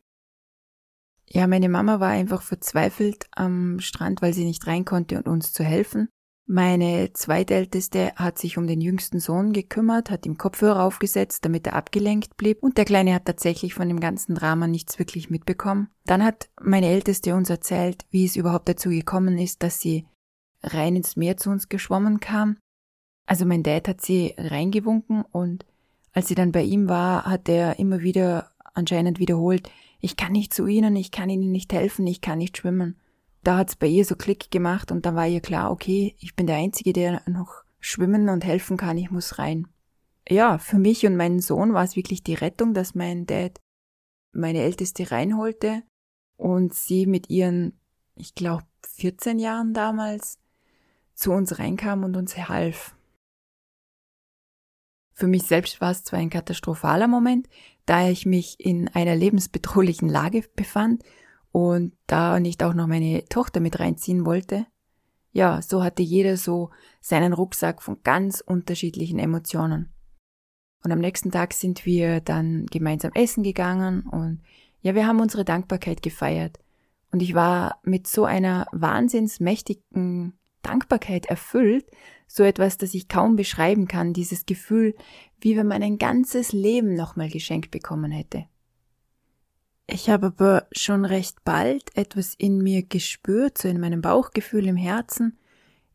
Ja, 1.31 1.47
meine 1.47 1.69
Mama 1.69 2.01
war 2.01 2.09
einfach 2.09 2.43
verzweifelt 2.43 3.27
am 3.33 3.81
Strand, 3.81 4.23
weil 4.23 4.33
sie 4.33 4.45
nicht 4.45 4.67
rein 4.67 4.85
konnte 4.85 5.19
und 5.19 5.29
uns 5.29 5.53
zu 5.53 5.63
helfen. 5.63 6.09
Meine 6.51 7.13
zweitälteste 7.13 8.15
hat 8.17 8.39
sich 8.39 8.57
um 8.57 8.67
den 8.67 8.81
jüngsten 8.81 9.21
Sohn 9.21 9.53
gekümmert, 9.53 10.09
hat 10.11 10.25
ihm 10.25 10.39
Kopfhörer 10.39 10.83
aufgesetzt, 10.83 11.45
damit 11.45 11.67
er 11.67 11.75
abgelenkt 11.75 12.39
blieb, 12.39 12.63
und 12.63 12.79
der 12.79 12.87
Kleine 12.87 13.13
hat 13.13 13.27
tatsächlich 13.27 13.75
von 13.75 13.87
dem 13.87 14.01
ganzen 14.01 14.35
Drama 14.35 14.67
nichts 14.67 14.99
wirklich 14.99 15.29
mitbekommen. 15.29 15.91
Dann 16.07 16.25
hat 16.25 16.49
meine 16.59 16.87
Älteste 16.87 17.35
uns 17.35 17.51
erzählt, 17.51 18.07
wie 18.11 18.25
es 18.25 18.35
überhaupt 18.35 18.67
dazu 18.67 18.89
gekommen 18.89 19.37
ist, 19.37 19.63
dass 19.63 19.79
sie 19.81 20.07
rein 20.63 20.97
ins 20.97 21.17
Meer 21.17 21.37
zu 21.37 21.51
uns 21.51 21.69
geschwommen 21.69 22.19
kam. 22.19 22.57
Also 23.27 23.45
mein 23.45 23.63
Dad 23.63 23.87
hat 23.87 24.01
sie 24.01 24.35
reingewunken 24.39 25.27
und 25.31 25.67
als 26.15 26.29
sie 26.29 26.35
dann 26.35 26.53
bei 26.53 26.63
ihm 26.63 26.89
war, 26.89 27.27
hat 27.27 27.47
er 27.51 27.79
immer 27.79 28.01
wieder 28.01 28.53
anscheinend 28.73 29.19
wiederholt, 29.19 29.71
ich 30.01 30.17
kann 30.17 30.33
nicht 30.33 30.55
zu 30.55 30.67
ihnen, 30.67 30.97
ich 30.97 31.11
kann 31.11 31.29
ihnen 31.29 31.53
nicht 31.53 31.75
helfen, 31.75 32.07
ich 32.07 32.23
kann 32.23 32.39
nicht 32.39 32.57
schwimmen. 32.57 32.99
Da 33.42 33.59
hat's 33.59 33.77
bei 33.77 33.87
ihr 33.87 34.05
so 34.05 34.16
Klick 34.16 34.51
gemacht 34.51 34.90
und 34.90 35.07
dann 35.07 35.14
war 35.14 35.27
ihr 35.27 35.40
klar, 35.40 35.70
okay, 35.70 36.16
ich 36.18 36.35
bin 36.35 36.46
der 36.46 36.57
Einzige, 36.57 36.92
der 36.92 37.22
noch 37.27 37.64
schwimmen 37.81 38.29
und 38.29 38.44
helfen 38.44 38.77
kann, 38.77 38.98
ich 38.98 39.11
muss 39.11 39.38
rein. 39.38 39.68
Ja, 40.29 40.59
für 40.59 40.79
mich 40.79 41.07
und 41.07 41.16
meinen 41.16 41.40
Sohn 41.40 41.72
war 41.72 41.85
es 41.85 41.96
wirklich 41.96 42.22
die 42.22 42.35
Rettung, 42.35 42.74
dass 42.74 42.94
mein 42.94 43.27
Dad 43.27 43.61
meine 44.33 44.62
Älteste 44.62 45.11
reinholte 45.11 45.83
und 46.37 46.74
sie 46.74 47.07
mit 47.07 47.31
ihren, 47.31 47.81
ich 48.14 48.35
glaube, 48.35 48.64
14 48.87 49.38
Jahren 49.38 49.72
damals 49.72 50.38
zu 51.14 51.33
uns 51.33 51.59
reinkam 51.59 52.05
und 52.05 52.16
uns 52.16 52.37
half. 52.37 52.94
Für 55.14 55.27
mich 55.27 55.44
selbst 55.44 55.81
war 55.81 55.90
es 55.90 56.05
zwar 56.05 56.20
ein 56.20 56.31
katastrophaler 56.31 57.09
Moment, 57.09 57.48
da 57.87 58.09
ich 58.09 58.24
mich 58.24 58.61
in 58.61 58.88
einer 58.88 59.16
lebensbedrohlichen 59.16 60.09
Lage 60.09 60.44
befand 60.55 61.03
und 61.53 61.95
da 62.07 62.41
nicht 62.41 62.63
auch 62.63 62.75
noch 62.75 62.87
meine 62.87 63.25
Tochter 63.27 63.61
mit 63.61 63.81
reinziehen 63.81 64.25
wollte. 64.25 64.67
Ja, 65.33 65.63
so 65.63 65.83
hatte 65.83 66.03
jeder 66.03 66.37
so 66.37 66.71
seinen 67.01 67.33
Rucksack 67.33 67.83
von 67.83 68.03
ganz 68.03 68.41
unterschiedlichen 68.41 69.19
Emotionen. 69.19 69.93
Und 70.85 70.93
am 70.93 71.01
nächsten 71.01 71.31
Tag 71.31 71.53
sind 71.55 71.87
wir 71.87 72.21
dann 72.21 72.67
gemeinsam 72.67 73.13
essen 73.15 73.43
gegangen 73.43 74.03
und 74.03 74.43
ja, 74.81 74.95
wir 74.95 75.07
haben 75.07 75.21
unsere 75.21 75.45
Dankbarkeit 75.45 76.03
gefeiert. 76.03 76.59
Und 77.11 77.21
ich 77.21 77.35
war 77.35 77.81
mit 77.83 78.07
so 78.07 78.25
einer 78.25 78.67
wahnsinnsmächtigen 78.73 80.39
Dankbarkeit 80.63 81.27
erfüllt, 81.27 81.87
so 82.27 82.45
etwas, 82.45 82.77
das 82.77 82.95
ich 82.95 83.09
kaum 83.09 83.37
beschreiben 83.37 83.89
kann, 83.89 84.13
dieses 84.13 84.45
Gefühl, 84.45 84.95
wie 85.41 85.57
wenn 85.57 85.67
man 85.67 85.83
ein 85.83 85.99
ganzes 85.99 86.53
Leben 86.53 86.95
nochmal 86.95 87.31
geschenkt 87.31 87.71
bekommen 87.71 88.11
hätte. 88.11 88.47
Ich 89.90 90.11
habe 90.11 90.27
aber 90.27 90.66
schon 90.70 91.07
recht 91.07 91.44
bald 91.44 91.96
etwas 91.96 92.35
in 92.35 92.59
mir 92.59 92.83
gespürt, 92.83 93.57
so 93.57 93.68
in 93.68 93.81
meinem 93.81 94.03
Bauchgefühl 94.03 94.66
im 94.66 94.77
Herzen. 94.77 95.38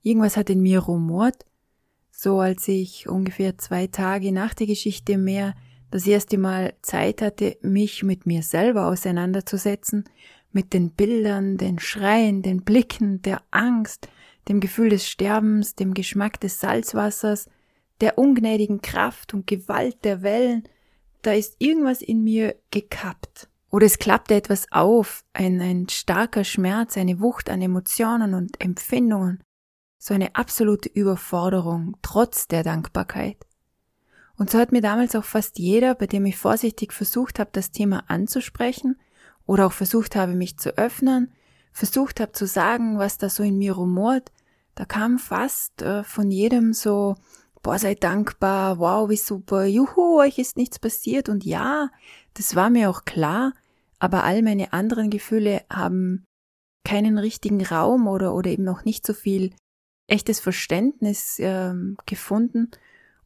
Irgendwas 0.02 0.36
hat 0.36 0.50
in 0.50 0.62
mir 0.62 0.80
rumort, 0.80 1.46
so 2.12 2.40
als 2.40 2.68
ich 2.68 3.08
ungefähr 3.08 3.60
zwei 3.60 3.86
Tage 3.86 4.32
nach 4.32 4.56
der 4.56 4.66
Geschichte 4.66 5.14
im 5.14 5.26
Meer 5.26 5.54
das 5.92 6.08
erste 6.08 6.40
Mal 6.40 6.74
Zeit 6.82 7.22
hatte, 7.22 7.56
mich 7.62 8.02
mit 8.02 8.26
mir 8.26 8.42
selber 8.42 8.88
auseinanderzusetzen, 8.88 10.06
mit 10.52 10.74
den 10.74 10.90
Bildern, 10.90 11.58
den 11.58 11.78
Schreien, 11.78 12.42
den 12.42 12.64
Blicken, 12.64 13.22
der 13.22 13.44
Angst, 13.52 14.10
dem 14.48 14.60
Gefühl 14.60 14.90
des 14.90 15.08
Sterbens, 15.08 15.76
dem 15.76 15.94
Geschmack 15.94 16.40
des 16.40 16.60
Salzwassers, 16.60 17.48
der 18.02 18.18
ungnädigen 18.18 18.82
Kraft 18.82 19.36
und 19.36 19.46
Gewalt 19.46 20.04
der 20.04 20.24
Wellen, 20.24 20.64
da 21.22 21.34
ist 21.34 21.58
irgendwas 21.60 22.02
in 22.02 22.24
mir 22.24 22.56
gekappt. 22.72 23.50
Oder 23.74 23.88
es 23.88 23.98
klappte 23.98 24.36
etwas 24.36 24.72
auf, 24.72 25.26
ein, 25.34 25.60
ein 25.60 25.90
starker 25.90 26.44
Schmerz, 26.44 26.96
eine 26.96 27.20
Wucht 27.20 27.50
an 27.50 27.60
Emotionen 27.60 28.36
und 28.36 28.62
Empfindungen. 28.62 29.44
so 29.98 30.14
eine 30.14 30.36
absolute 30.36 30.90
Überforderung, 30.90 31.98
trotz 32.04 32.48
der 32.48 32.62
Dankbarkeit. 32.62 33.38
Und 34.38 34.52
so 34.52 34.60
hat 34.60 34.72
mir 34.72 34.82
damals 34.82 35.16
auch 35.16 35.24
fast 35.24 35.58
jeder, 35.58 35.96
bei 35.96 36.06
dem 36.06 36.24
ich 36.28 36.38
vorsichtig 36.38 36.94
versucht 36.94 37.40
habe, 37.40 37.50
das 37.52 37.72
Thema 37.72 38.04
anzusprechen 38.10 39.00
oder 39.48 39.66
auch 39.66 39.72
versucht 39.72 40.16
habe, 40.16 40.36
mich 40.36 40.60
zu 40.60 40.78
öffnen, 40.78 41.34
versucht 41.72 42.20
habe 42.20 42.34
zu 42.34 42.46
sagen, 42.46 43.00
was 43.00 43.18
da 43.18 43.28
so 43.28 43.42
in 43.42 43.58
mir 43.58 43.74
rumort, 43.74 44.32
da 44.76 44.86
kam 44.86 45.18
fast 45.18 45.82
äh, 45.82 46.04
von 46.04 46.30
jedem 46.30 46.74
so, 46.74 47.16
boah, 47.64 47.80
sei 47.80 47.96
dankbar, 47.96 48.78
wow, 48.78 49.10
wie 49.10 49.18
super, 49.18 49.66
juhu, 49.66 50.20
euch 50.20 50.38
ist 50.38 50.58
nichts 50.58 50.78
passiert 50.78 51.28
und 51.28 51.44
ja, 51.44 51.90
das 52.36 52.56
war 52.56 52.70
mir 52.70 52.92
auch 52.92 53.06
klar, 53.06 53.54
aber 54.00 54.24
all 54.24 54.42
meine 54.42 54.74
anderen 54.74 55.10
Gefühle 55.10 55.64
haben 55.72 56.26
keinen 56.84 57.18
richtigen 57.18 57.66
Raum 57.66 58.08
oder, 58.08 58.34
oder 58.34 58.52
eben 58.52 58.64
noch 58.64 58.86
nicht 58.86 59.08
so 59.08 59.14
viel 59.14 59.54
echtes 60.08 60.40
Verständnis 60.40 61.40
äh, 61.40 61.74
gefunden. 62.06 62.72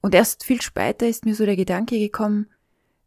Und 0.01 0.13
erst 0.13 0.43
viel 0.43 0.62
später 0.62 1.08
ist 1.08 1.25
mir 1.25 1.36
so 1.36 1.45
der 1.45 1.56
Gedanke 1.56 1.97
gekommen, 1.97 2.47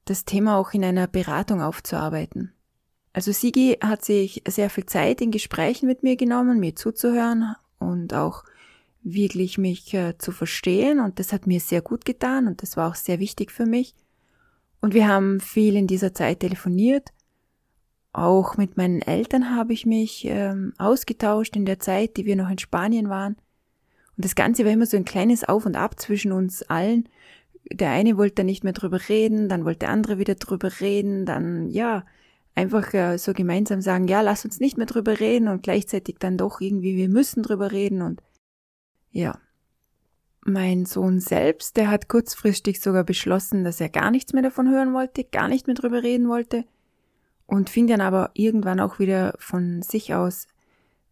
das 0.05 0.25
Thema 0.25 0.57
auch 0.57 0.73
in 0.73 0.85
einer 0.85 1.07
Beratung 1.07 1.63
aufzuarbeiten. 1.63 2.53
Also 3.13 3.33
Sigi 3.33 3.79
hat 3.81 4.05
sich 4.05 4.43
sehr 4.47 4.71
viel 4.71 4.87
Zeit 4.87 5.21
in 5.21 5.31
Gesprächen 5.31 5.87
mit 5.87 6.03
mir 6.03 6.17
genommen, 6.17 6.61
mir 6.61 6.77
zuzuhören 6.77 7.55
und 7.79 8.15
auch 8.15 8.45
wirklich 9.03 9.59
mich 9.59 9.93
äh, 9.95 10.17
zu 10.19 10.33
verstehen 10.33 11.01
und 11.01 11.19
das 11.19 11.33
hat 11.33 11.47
mir 11.47 11.61
sehr 11.61 11.81
gut 11.81 12.05
getan 12.05 12.47
und 12.47 12.63
das 12.63 12.77
war 12.77 12.89
auch 12.89 12.95
sehr 12.95 13.19
wichtig 13.19 13.51
für 13.51 13.67
mich. 13.67 13.95
Und 14.81 14.95
wir 14.95 15.09
haben 15.09 15.41
viel 15.41 15.77
in 15.77 15.87
dieser 15.87 16.15
Zeit 16.15 16.41
telefoniert. 16.41 17.11
Auch 18.13 18.57
mit 18.57 18.77
meinen 18.77 19.03
Eltern 19.03 19.55
habe 19.55 19.73
ich 19.73 19.87
mich 19.87 20.25
ähm, 20.25 20.73
ausgetauscht 20.79 21.55
in 21.55 21.65
der 21.65 21.79
Zeit, 21.79 22.17
die 22.17 22.25
wir 22.25 22.35
noch 22.35 22.51
in 22.51 22.59
Spanien 22.59 23.09
waren. 23.09 23.37
Und 24.17 24.25
das 24.25 24.35
Ganze 24.35 24.65
war 24.65 24.73
immer 24.73 24.87
so 24.87 24.97
ein 24.97 25.05
kleines 25.05 25.45
Auf 25.45 25.65
und 25.65 25.77
Ab 25.77 26.01
zwischen 26.01 26.33
uns 26.33 26.63
allen. 26.65 27.09
Der 27.73 27.91
eine 27.91 28.17
wollte 28.17 28.37
dann 28.37 28.47
nicht 28.47 28.65
mehr 28.65 28.73
drüber 28.73 29.09
reden, 29.09 29.49
dann 29.49 29.65
wollte 29.65 29.81
der 29.81 29.91
andere 29.91 30.19
wieder 30.19 30.35
drüber 30.35 30.81
reden, 30.81 31.25
dann, 31.25 31.71
ja, 31.71 32.05
einfach 32.57 32.93
äh, 32.95 33.17
so 33.17 33.33
gemeinsam 33.33 33.81
sagen, 33.81 34.09
ja, 34.09 34.23
lass 34.23 34.45
uns 34.45 34.59
nicht 34.59 34.77
mehr 34.77 34.87
drüber 34.87 35.21
reden 35.21 35.47
und 35.47 35.63
gleichzeitig 35.63 36.17
dann 36.19 36.37
doch 36.37 36.61
irgendwie, 36.61 36.97
wir 36.97 37.09
müssen 37.09 37.43
drüber 37.45 37.71
reden 37.71 38.03
und, 38.03 38.23
ja. 39.13 39.39
Mein 40.45 40.87
Sohn 40.87 41.21
selbst, 41.21 41.77
der 41.77 41.91
hat 41.91 42.09
kurzfristig 42.09 42.81
sogar 42.81 43.05
beschlossen, 43.05 43.63
dass 43.63 43.81
er 43.81 43.91
gar 43.91 44.11
nichts 44.11 44.33
mehr 44.33 44.43
davon 44.43 44.69
hören 44.71 44.95
wollte, 44.95 45.23
gar 45.23 45.49
nicht 45.49 45.67
mehr 45.67 45.77
drüber 45.77 46.03
reden 46.03 46.29
wollte 46.29 46.65
und 47.51 47.69
fing 47.69 47.89
dann 47.89 48.01
aber 48.01 48.31
irgendwann 48.35 48.81
auch 48.81 48.99
wieder 48.99 49.35
von 49.39 49.83
sich 49.83 50.15
aus 50.15 50.47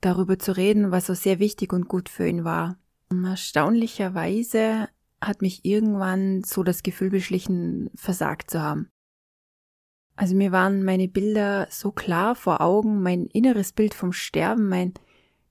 darüber 0.00 0.38
zu 0.38 0.56
reden, 0.56 0.92
was 0.92 1.06
so 1.06 1.14
sehr 1.14 1.40
wichtig 1.40 1.72
und 1.72 1.88
gut 1.88 2.08
für 2.08 2.28
ihn 2.28 2.44
war. 2.44 2.76
Erstaunlicherweise 3.10 4.88
hat 5.20 5.42
mich 5.42 5.64
irgendwann 5.64 6.44
so 6.44 6.62
das 6.62 6.84
Gefühl 6.84 7.10
beschlichen, 7.10 7.90
versagt 7.96 8.52
zu 8.52 8.62
haben. 8.62 8.88
Also 10.14 10.36
mir 10.36 10.52
waren 10.52 10.84
meine 10.84 11.08
Bilder 11.08 11.66
so 11.70 11.90
klar 11.90 12.36
vor 12.36 12.60
Augen, 12.60 13.02
mein 13.02 13.26
inneres 13.26 13.72
Bild 13.72 13.94
vom 13.94 14.12
Sterben, 14.12 14.68
mein 14.68 14.94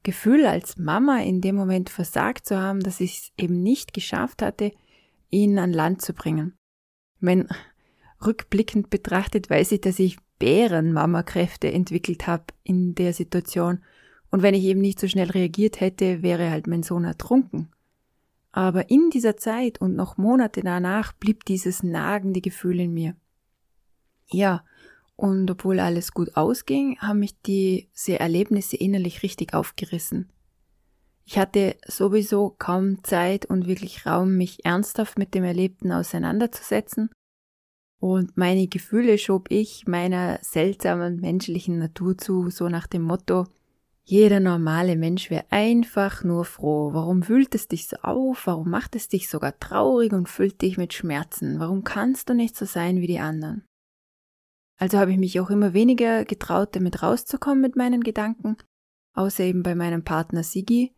Gefühl 0.03 0.45
als 0.45 0.77
Mama 0.77 1.19
in 1.19 1.41
dem 1.41 1.55
Moment 1.55 1.89
versagt 1.89 2.45
zu 2.45 2.57
haben, 2.57 2.79
dass 2.79 3.01
ich 3.01 3.17
es 3.17 3.31
eben 3.37 3.61
nicht 3.61 3.93
geschafft 3.93 4.41
hatte, 4.41 4.71
ihn 5.29 5.59
an 5.59 5.73
Land 5.73 6.01
zu 6.01 6.13
bringen. 6.13 6.55
Wenn 7.19 7.49
rückblickend 8.25 8.89
betrachtet 8.89 9.49
weiß 9.49 9.71
ich, 9.73 9.81
dass 9.81 9.99
ich 9.99 10.17
Bärenmama-Kräfte 10.39 11.71
entwickelt 11.71 12.27
habe 12.27 12.45
in 12.63 12.95
der 12.95 13.13
Situation 13.13 13.79
und 14.29 14.43
wenn 14.43 14.53
ich 14.53 14.63
eben 14.63 14.81
nicht 14.81 14.99
so 14.99 15.07
schnell 15.07 15.29
reagiert 15.31 15.79
hätte, 15.79 16.21
wäre 16.21 16.49
halt 16.51 16.67
mein 16.67 16.83
Sohn 16.83 17.05
ertrunken. 17.05 17.69
Aber 18.51 18.89
in 18.89 19.09
dieser 19.09 19.37
Zeit 19.37 19.79
und 19.79 19.95
noch 19.95 20.17
Monate 20.17 20.61
danach 20.61 21.13
blieb 21.13 21.45
dieses 21.45 21.83
nagende 21.83 22.41
Gefühl 22.41 22.79
in 22.79 22.93
mir. 22.93 23.15
Ja, 24.29 24.63
und 25.15 25.49
obwohl 25.49 25.79
alles 25.79 26.11
gut 26.11 26.35
ausging, 26.35 26.99
haben 26.99 27.19
mich 27.19 27.39
diese 27.41 28.19
Erlebnisse 28.19 28.77
innerlich 28.77 29.23
richtig 29.23 29.53
aufgerissen. 29.53 30.29
Ich 31.25 31.37
hatte 31.37 31.75
sowieso 31.85 32.55
kaum 32.57 33.03
Zeit 33.03 33.45
und 33.45 33.67
wirklich 33.67 34.05
Raum, 34.05 34.37
mich 34.37 34.63
ernsthaft 34.65 35.17
mit 35.17 35.33
dem 35.33 35.43
Erlebten 35.43 35.91
auseinanderzusetzen, 35.91 37.09
und 37.99 38.37
meine 38.37 38.67
Gefühle 38.67 39.17
schob 39.17 39.47
ich 39.49 39.87
meiner 39.87 40.39
seltsamen 40.41 41.19
menschlichen 41.19 41.79
Natur 41.79 42.17
zu, 42.17 42.49
so 42.49 42.69
nach 42.69 42.87
dem 42.87 43.01
Motto, 43.01 43.45
jeder 44.03 44.39
normale 44.39 44.95
Mensch 44.95 45.29
wäre 45.29 45.45
einfach 45.49 46.23
nur 46.23 46.45
froh. 46.45 46.93
Warum 46.93 47.27
wühlt 47.27 47.53
es 47.55 47.67
dich 47.67 47.87
so 47.87 47.97
auf? 47.97 48.47
Warum 48.47 48.69
macht 48.69 48.95
es 48.95 49.09
dich 49.09 49.27
sogar 49.27 49.59
traurig 49.59 50.13
und 50.13 50.29
füllt 50.29 50.61
dich 50.61 50.77
mit 50.77 50.93
Schmerzen? 50.93 51.59
Warum 51.59 51.83
kannst 51.83 52.29
du 52.29 52.33
nicht 52.33 52.55
so 52.55 52.65
sein 52.65 53.01
wie 53.01 53.07
die 53.07 53.19
anderen? 53.19 53.65
Also 54.79 54.97
habe 54.97 55.11
ich 55.11 55.17
mich 55.17 55.39
auch 55.39 55.49
immer 55.49 55.73
weniger 55.73 56.23
getraut, 56.23 56.75
damit 56.75 57.03
rauszukommen 57.03 57.59
mit 57.59 57.75
meinen 57.75 58.01
Gedanken, 58.01 58.55
außer 59.13 59.43
eben 59.43 59.63
bei 59.63 59.75
meinem 59.75 60.03
Partner 60.03 60.43
Sigi. 60.43 60.93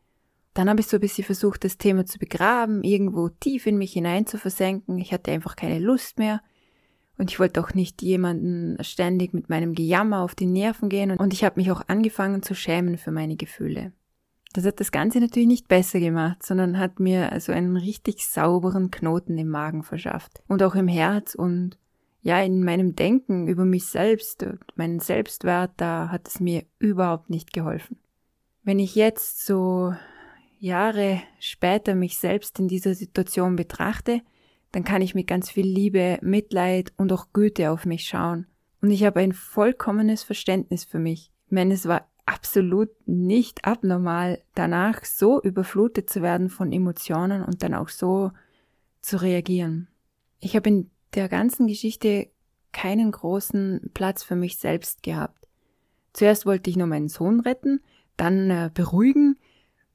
Dann 0.54 0.70
habe 0.70 0.82
ich 0.82 0.88
so 0.88 0.98
ein 0.98 1.02
bisschen 1.02 1.24
versucht, 1.24 1.64
das 1.64 1.78
Thema 1.78 2.06
zu 2.06 2.20
begraben, 2.20 2.84
irgendwo 2.84 3.30
tief 3.30 3.66
in 3.66 3.78
mich 3.78 3.94
hinein 3.94 4.28
zu 4.28 4.38
versenken. 4.38 5.00
Ich 5.00 5.14
hatte 5.14 5.32
einfach 5.32 5.56
keine 5.56 5.80
Lust 5.80 6.20
mehr. 6.20 6.42
Und 7.20 7.30
ich 7.30 7.40
wollte 7.40 7.62
auch 7.62 7.74
nicht 7.74 8.02
jemanden 8.02 8.82
ständig 8.82 9.34
mit 9.34 9.50
meinem 9.50 9.76
Gejammer 9.76 10.22
auf 10.22 10.36
die 10.36 10.46
Nerven 10.46 10.88
gehen 10.88 11.12
und 11.12 11.34
ich 11.34 11.44
habe 11.44 11.60
mich 11.60 11.70
auch 11.70 11.82
angefangen 11.88 12.42
zu 12.42 12.56
schämen 12.56 12.98
für 12.98 13.12
meine 13.12 13.36
Gefühle. 13.36 13.92
Das 14.54 14.66
hat 14.66 14.80
das 14.80 14.94
Ganze 14.94 15.20
natürlich 15.20 15.50
nicht 15.50 15.68
besser 15.68 16.00
gemacht, 16.00 16.44
sondern 16.44 16.80
hat 16.80 17.02
mir 17.02 17.34
also 17.34 17.52
einen 17.52 17.76
richtig 17.76 18.26
sauberen 18.26 18.90
Knoten 18.90 19.38
im 19.38 19.50
Magen 19.50 19.84
verschafft 19.84 20.42
und 20.48 20.64
auch 20.64 20.76
im 20.76 20.88
Herz 20.88 21.36
und 21.36 21.78
ja, 22.22 22.42
in 22.42 22.64
meinem 22.64 22.96
Denken 22.96 23.48
über 23.50 23.66
mich 23.66 23.86
selbst 23.86 24.44
und 24.44 24.60
meinen 24.76 25.02
Selbstwert, 25.02 25.72
da 25.76 26.08
hat 26.10 26.26
es 26.28 26.40
mir 26.40 26.64
überhaupt 26.78 27.30
nicht 27.30 27.52
geholfen. 27.52 27.98
Wenn 28.64 28.80
ich 28.80 28.96
jetzt 28.96 29.46
so 29.46 29.94
Jahre 30.58 31.22
später 31.40 31.96
mich 31.96 32.18
selbst 32.18 32.60
in 32.60 32.70
dieser 32.70 32.96
Situation 32.96 33.58
betrachte, 33.58 34.22
dann 34.72 34.84
kann 34.84 35.02
ich 35.02 35.16
mit 35.16 35.28
ganz 35.28 35.50
viel 35.50 35.66
Liebe, 35.66 36.20
Mitleid 36.22 36.94
und 36.98 37.12
auch 37.12 37.28
Güte 37.34 37.72
auf 37.72 37.86
mich 37.86 38.04
schauen. 38.04 38.48
Und 38.82 38.92
ich 38.92 39.04
habe 39.04 39.20
ein 39.20 39.34
vollkommenes 39.34 40.24
Verständnis 40.24 40.86
für 40.86 41.00
mich. 41.00 41.32
Ich 41.48 41.52
meine, 41.52 41.74
es 41.74 41.88
war 41.88 42.08
absolut 42.26 42.90
nicht 43.08 43.66
abnormal, 43.66 44.42
danach 44.54 45.04
so 45.04 45.42
überflutet 45.42 46.10
zu 46.10 46.22
werden 46.22 46.50
von 46.50 46.72
Emotionen 46.72 47.44
und 47.44 47.64
dann 47.64 47.74
auch 47.74 47.90
so 47.90 48.32
zu 49.02 49.18
reagieren. 49.18 49.88
Ich 50.40 50.56
habe 50.56 50.70
in 50.70 50.92
der 51.16 51.28
ganzen 51.28 51.66
Geschichte 51.66 52.30
keinen 52.72 53.12
großen 53.12 53.90
Platz 53.96 54.22
für 54.24 54.36
mich 54.36 54.58
selbst 54.58 55.02
gehabt. 55.02 55.48
Zuerst 56.14 56.46
wollte 56.46 56.70
ich 56.70 56.78
nur 56.78 56.88
meinen 56.88 57.10
Sohn 57.10 57.40
retten, 57.40 57.82
dann 58.16 58.50
äh, 58.52 58.70
beruhigen, 58.74 59.38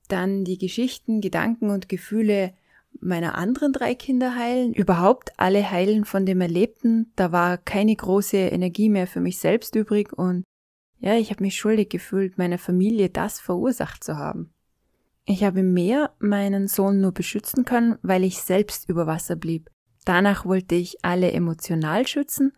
dann 0.09 0.45
die 0.45 0.59
Geschichten, 0.59 1.21
Gedanken 1.21 1.71
und 1.71 1.89
Gefühle 1.89 2.55
meiner 3.01 3.37
anderen 3.37 3.73
drei 3.73 3.95
Kinder 3.95 4.35
heilen, 4.35 4.73
überhaupt 4.73 5.33
alle 5.37 5.71
heilen 5.71 6.05
von 6.05 6.27
dem 6.27 6.41
Erlebten. 6.41 7.13
Da 7.17 7.33
war 7.33 7.59
keine 7.59 7.95
große 7.95 8.37
Energie 8.37 8.89
mehr 8.89 9.07
für 9.07 9.21
mich 9.21 9.39
selbst 9.39 9.75
übrig 9.75 10.13
und 10.13 10.45
ja, 10.99 11.17
ich 11.17 11.31
habe 11.31 11.43
mich 11.43 11.57
schuldig 11.57 11.91
gefühlt, 11.91 12.39
meiner 12.39 12.59
Familie 12.59 13.11
das 13.11 13.39
verursacht 13.41 14.03
zu 14.03 14.17
haben. 14.17 14.55
Ich 15.27 15.45
habe 15.45 15.63
mehr 15.63 16.13
meinen 16.19 16.69
Sohn 16.69 17.01
nur 17.01 17.13
beschützen 17.13 17.65
können, 17.65 17.99
weil 18.03 18.25
ich 18.25 18.41
selbst 18.41 18.89
über 18.89 19.07
Wasser 19.07 19.37
blieb. 19.37 19.71
Danach 20.05 20.45
wollte 20.45 20.75
ich 20.75 21.05
alle 21.05 21.33
emotional 21.33 22.07
schützen 22.07 22.53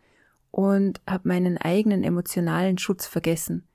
und 0.51 1.01
habe 1.09 1.29
meinen 1.29 1.59
eigenen 1.59 2.03
emotionalen 2.03 2.79
Schutz 2.79 3.07
vergessen. 3.07 3.69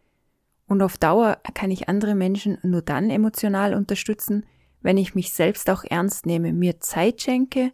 Und 0.67 0.81
auf 0.81 0.97
Dauer 0.97 1.37
kann 1.53 1.71
ich 1.71 1.89
andere 1.89 2.15
Menschen 2.15 2.57
nur 2.63 2.81
dann 2.81 3.09
emotional 3.09 3.73
unterstützen, 3.73 4.45
wenn 4.81 4.97
ich 4.97 5.15
mich 5.15 5.33
selbst 5.33 5.69
auch 5.69 5.83
ernst 5.83 6.25
nehme, 6.25 6.53
mir 6.53 6.79
Zeit 6.79 7.21
schenke, 7.21 7.71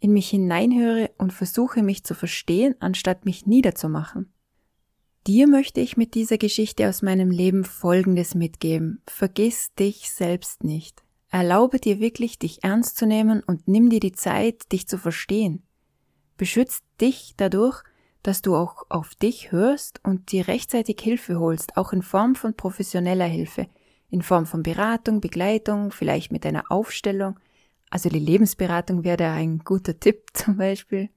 in 0.00 0.12
mich 0.12 0.28
hineinhöre 0.30 1.10
und 1.18 1.32
versuche 1.32 1.82
mich 1.82 2.04
zu 2.04 2.14
verstehen, 2.14 2.74
anstatt 2.80 3.24
mich 3.24 3.46
niederzumachen. 3.46 4.32
Dir 5.26 5.48
möchte 5.48 5.80
ich 5.80 5.96
mit 5.96 6.14
dieser 6.14 6.38
Geschichte 6.38 6.88
aus 6.88 7.02
meinem 7.02 7.30
Leben 7.30 7.64
Folgendes 7.64 8.34
mitgeben. 8.36 9.02
Vergiss 9.06 9.74
dich 9.74 10.10
selbst 10.10 10.62
nicht. 10.62 11.02
Erlaube 11.30 11.80
dir 11.80 11.98
wirklich, 11.98 12.38
dich 12.38 12.62
ernst 12.62 12.96
zu 12.96 13.06
nehmen 13.06 13.42
und 13.44 13.66
nimm 13.66 13.90
dir 13.90 13.98
die 13.98 14.12
Zeit, 14.12 14.70
dich 14.70 14.86
zu 14.86 14.98
verstehen. 14.98 15.64
Beschützt 16.36 16.84
dich 17.00 17.34
dadurch, 17.36 17.82
dass 18.22 18.42
du 18.42 18.54
auch 18.54 18.84
auf 18.88 19.14
dich 19.16 19.50
hörst 19.50 20.00
und 20.04 20.30
dir 20.30 20.48
rechtzeitig 20.48 21.00
Hilfe 21.00 21.40
holst, 21.40 21.76
auch 21.76 21.92
in 21.92 22.02
Form 22.02 22.36
von 22.36 22.54
professioneller 22.54 23.26
Hilfe, 23.26 23.66
in 24.10 24.22
Form 24.22 24.46
von 24.46 24.62
Beratung, 24.62 25.20
Begleitung, 25.20 25.90
vielleicht 25.90 26.32
mit 26.32 26.46
einer 26.46 26.64
Aufstellung. 26.70 27.38
Also 27.90 28.08
die 28.08 28.18
Lebensberatung 28.18 29.04
wäre 29.04 29.16
da 29.16 29.34
ein 29.34 29.60
guter 29.60 29.98
Tipp 30.00 30.24
zum 30.34 30.56
Beispiel. 30.56 31.10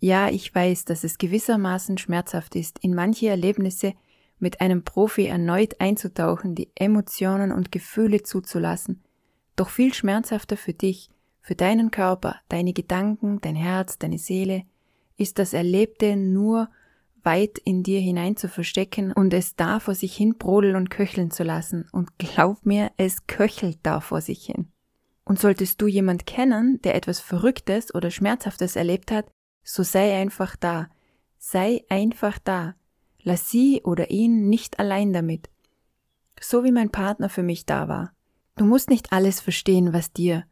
Ja, 0.00 0.28
ich 0.28 0.52
weiß, 0.52 0.84
dass 0.84 1.04
es 1.04 1.18
gewissermaßen 1.18 1.96
schmerzhaft 1.98 2.56
ist, 2.56 2.80
in 2.80 2.94
manche 2.94 3.28
Erlebnisse 3.28 3.94
mit 4.40 4.60
einem 4.60 4.82
Profi 4.82 5.26
erneut 5.26 5.80
einzutauchen, 5.80 6.56
die 6.56 6.68
Emotionen 6.74 7.52
und 7.52 7.70
Gefühle 7.70 8.24
zuzulassen. 8.24 9.00
Doch 9.54 9.70
viel 9.70 9.94
schmerzhafter 9.94 10.56
für 10.56 10.72
dich, 10.72 11.10
für 11.40 11.54
deinen 11.54 11.92
Körper, 11.92 12.36
deine 12.48 12.72
Gedanken, 12.72 13.40
dein 13.40 13.54
Herz, 13.54 13.98
deine 13.98 14.18
Seele, 14.18 14.64
ist 15.16 15.38
das 15.38 15.52
Erlebte 15.52 16.16
nur 16.16 16.68
weit 17.24 17.58
in 17.58 17.82
dir 17.82 18.00
hinein 18.00 18.36
zu 18.36 18.48
verstecken 18.48 19.12
und 19.12 19.32
es 19.34 19.56
da 19.56 19.80
vor 19.80 19.94
sich 19.94 20.16
hin 20.16 20.36
brodeln 20.36 20.76
und 20.76 20.90
köcheln 20.90 21.30
zu 21.30 21.42
lassen. 21.42 21.88
Und 21.92 22.18
glaub 22.18 22.64
mir, 22.66 22.90
es 22.96 23.26
köchelt 23.26 23.78
da 23.82 24.00
vor 24.00 24.20
sich 24.20 24.44
hin. 24.44 24.68
Und 25.24 25.38
solltest 25.38 25.80
du 25.80 25.86
jemand 25.86 26.26
kennen, 26.26 26.80
der 26.82 26.94
etwas 26.94 27.20
Verrücktes 27.20 27.94
oder 27.94 28.10
Schmerzhaftes 28.10 28.76
erlebt 28.76 29.10
hat, 29.10 29.30
so 29.62 29.82
sei 29.82 30.18
einfach 30.18 30.56
da. 30.56 30.88
Sei 31.38 31.84
einfach 31.88 32.38
da. 32.38 32.74
Lass 33.22 33.50
sie 33.50 33.82
oder 33.84 34.10
ihn 34.10 34.48
nicht 34.48 34.78
allein 34.78 35.12
damit. 35.12 35.48
So 36.40 36.64
wie 36.64 36.72
mein 36.72 36.90
Partner 36.90 37.28
für 37.28 37.42
mich 37.42 37.66
da 37.66 37.88
war. 37.88 38.12
Du 38.56 38.64
musst 38.64 38.90
nicht 38.90 39.12
alles 39.12 39.40
verstehen, 39.40 39.92
was 39.92 40.12
dir 40.12 40.44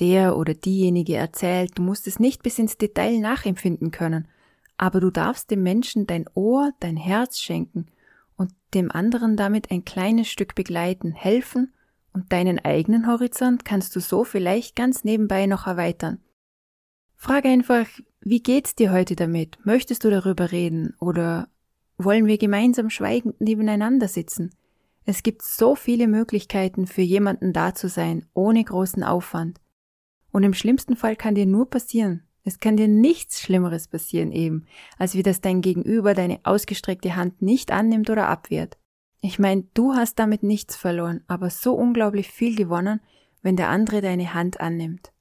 der 0.00 0.36
oder 0.36 0.54
diejenige 0.54 1.16
erzählt, 1.16 1.72
du 1.76 1.82
musst 1.82 2.06
es 2.06 2.20
nicht 2.20 2.42
bis 2.42 2.58
ins 2.58 2.76
Detail 2.76 3.18
nachempfinden 3.18 3.90
können, 3.90 4.28
aber 4.78 5.00
du 5.00 5.10
darfst 5.10 5.50
dem 5.50 5.62
Menschen 5.62 6.06
dein 6.06 6.24
Ohr, 6.34 6.72
dein 6.80 6.96
Herz 6.96 7.40
schenken 7.40 7.86
und 8.36 8.52
dem 8.72 8.90
anderen 8.90 9.36
damit 9.36 9.70
ein 9.70 9.84
kleines 9.84 10.28
Stück 10.28 10.54
begleiten, 10.54 11.12
helfen 11.12 11.74
und 12.12 12.32
deinen 12.32 12.58
eigenen 12.58 13.06
Horizont 13.06 13.64
kannst 13.64 13.94
du 13.94 14.00
so 14.00 14.24
vielleicht 14.24 14.76
ganz 14.76 15.04
nebenbei 15.04 15.46
noch 15.46 15.66
erweitern. 15.66 16.20
Frag 17.16 17.44
einfach, 17.44 17.86
wie 18.20 18.40
geht's 18.40 18.76
dir 18.76 18.92
heute 18.92 19.16
damit? 19.16 19.58
Möchtest 19.64 20.04
du 20.04 20.10
darüber 20.10 20.52
reden 20.52 20.94
oder 21.00 21.48
wollen 21.96 22.26
wir 22.26 22.38
gemeinsam 22.38 22.90
schweigend 22.90 23.40
nebeneinander 23.40 24.06
sitzen? 24.06 24.54
Es 25.04 25.22
gibt 25.22 25.42
so 25.42 25.74
viele 25.74 26.06
Möglichkeiten 26.06 26.86
für 26.86 27.02
jemanden 27.02 27.52
da 27.52 27.74
zu 27.74 27.88
sein, 27.88 28.26
ohne 28.34 28.62
großen 28.62 29.02
Aufwand. 29.02 29.60
Und 30.30 30.44
im 30.44 30.54
schlimmsten 30.54 30.96
Fall 30.96 31.16
kann 31.16 31.34
dir 31.34 31.46
nur 31.46 31.68
passieren, 31.68 32.27
es 32.48 32.60
kann 32.60 32.76
dir 32.76 32.88
nichts 32.88 33.40
Schlimmeres 33.40 33.86
passieren 33.88 34.32
eben, 34.32 34.64
als 34.98 35.14
wie 35.14 35.22
das 35.22 35.40
dein 35.40 35.60
Gegenüber 35.60 36.14
deine 36.14 36.40
ausgestreckte 36.42 37.14
Hand 37.14 37.42
nicht 37.42 37.70
annimmt 37.70 38.10
oder 38.10 38.28
abwehrt. 38.28 38.78
Ich 39.20 39.38
meine, 39.38 39.64
du 39.74 39.92
hast 39.92 40.18
damit 40.18 40.42
nichts 40.42 40.74
verloren, 40.74 41.20
aber 41.28 41.50
so 41.50 41.74
unglaublich 41.74 42.28
viel 42.28 42.56
gewonnen, 42.56 43.00
wenn 43.42 43.56
der 43.56 43.68
andere 43.68 44.00
deine 44.00 44.34
Hand 44.34 44.60
annimmt. 44.60 45.12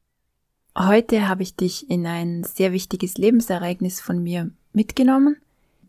Heute 0.77 1.27
habe 1.27 1.43
ich 1.43 1.55
dich 1.55 1.89
in 1.89 2.05
ein 2.05 2.43
sehr 2.43 2.71
wichtiges 2.71 3.17
Lebensereignis 3.17 3.99
von 3.99 4.23
mir 4.23 4.51
mitgenommen. 4.73 5.37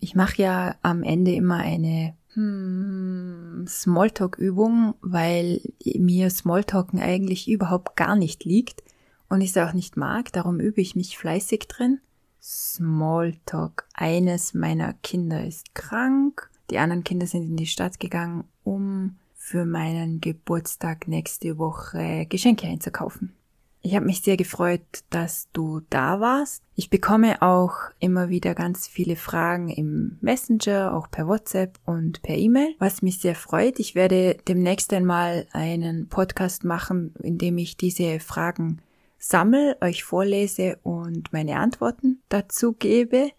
Ich 0.01 0.15
mache 0.15 0.43
ja 0.43 0.75
am 0.83 1.03
Ende 1.03 1.33
immer 1.33 1.59
eine 1.59 2.15
hm, 2.33 3.65
Smalltalk-Übung, 3.69 4.95
weil 5.03 5.61
mir 5.85 6.31
Smalltalken 6.31 6.99
eigentlich 7.01 7.49
überhaupt 7.49 7.97
gar 7.97 8.17
nicht 8.17 8.45
liegt 8.45 8.83
und 9.29 9.41
ich 9.41 9.51
es 9.51 9.57
auch 9.57 9.73
nicht 9.73 9.97
mag, 9.97 10.33
darum 10.33 10.61
übe 10.61 10.81
ich 10.81 10.97
mich 10.97 11.19
fleißig 11.19 11.69
drin. 11.69 12.01
Smalltalk. 12.43 13.87
Eines 13.95 14.55
meiner 14.55 14.95
Kinder 14.95 15.45
ist 15.45 15.75
krank, 15.75 16.51
die 16.71 16.79
anderen 16.79 17.05
Kinder 17.05 17.27
sind 17.27 17.43
in 17.43 17.57
die 17.57 17.67
Stadt 17.67 18.01
gegangen, 18.01 18.45
um 18.65 19.17
für 19.35 19.65
meinen 19.65 20.21
Geburtstag 20.21 21.09
nächste 21.09 21.59
Woche 21.59 22.27
Geschenke 22.29 22.67
einzukaufen. 22.67 23.33
Ich 23.81 23.95
habe 23.95 24.07
mich 24.07 24.21
sehr 24.23 24.37
gefreut, 24.37 24.83
dass 25.09 25.49
du 25.53 25.81
da 25.89 26.21
warst. 26.21 26.63
Ich 26.75 26.91
bekomme 26.91 27.41
auch 27.41 27.75
immer 28.01 28.29
wieder 28.29 28.55
ganz 28.55 28.89
viele 28.89 29.17
Fragen 29.17 29.69
im 29.69 30.19
Messenger, 30.21 30.95
auch 30.95 31.11
per 31.11 31.29
WhatsApp 31.29 31.79
und 31.87 32.21
per 32.23 32.37
E-Mail, 32.37 32.75
was 32.81 33.03
mich 33.03 33.21
sehr 33.21 33.35
freut. 33.35 33.79
Ich 33.79 33.95
werde 33.95 34.37
demnächst 34.49 34.93
einmal 34.93 35.47
einen 35.53 36.09
Podcast 36.09 36.65
machen, 36.65 37.15
in 37.23 37.39
dem 37.39 37.57
ich 37.57 37.77
diese 37.77 38.21
Fragen 38.21 38.83
sammle, 39.19 39.77
euch 39.81 40.05
vorlese 40.05 40.79
und 40.83 41.33
meine 41.33 41.59
Antworten 41.59 42.23
dazu 42.29 42.73
gebe. 42.73 43.33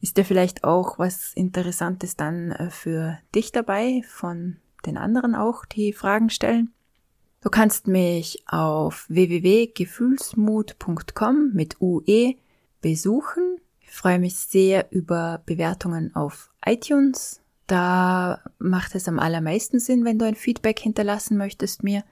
Ist 0.00 0.18
ja 0.18 0.24
vielleicht 0.24 0.64
auch 0.64 0.98
was 0.98 1.32
Interessantes 1.34 2.16
dann 2.16 2.50
äh, 2.50 2.70
für 2.70 3.20
dich 3.34 3.52
dabei, 3.52 4.02
von 4.08 4.56
den 4.84 4.96
anderen 4.96 5.36
auch, 5.36 5.64
die 5.64 5.92
Fragen 5.92 6.28
stellen. 6.28 6.74
Du 7.40 7.50
kannst 7.50 7.86
mich 7.86 8.42
auf 8.46 9.06
www.gefühlsmut.com 9.08 11.52
mit 11.52 11.80
UE 11.80 12.34
besuchen. 12.80 13.58
Ich 13.80 13.90
freue 13.90 14.18
mich 14.18 14.34
sehr 14.36 14.90
über 14.92 15.42
Bewertungen 15.46 16.14
auf 16.14 16.50
iTunes. 16.64 17.40
Da 17.66 18.42
macht 18.58 18.94
es 18.94 19.08
am 19.08 19.18
allermeisten 19.18 19.80
Sinn, 19.80 20.04
wenn 20.04 20.18
du 20.18 20.24
ein 20.24 20.34
Feedback 20.34 20.78
hinterlassen 20.78 21.36
möchtest 21.36 21.82
mir 21.82 22.02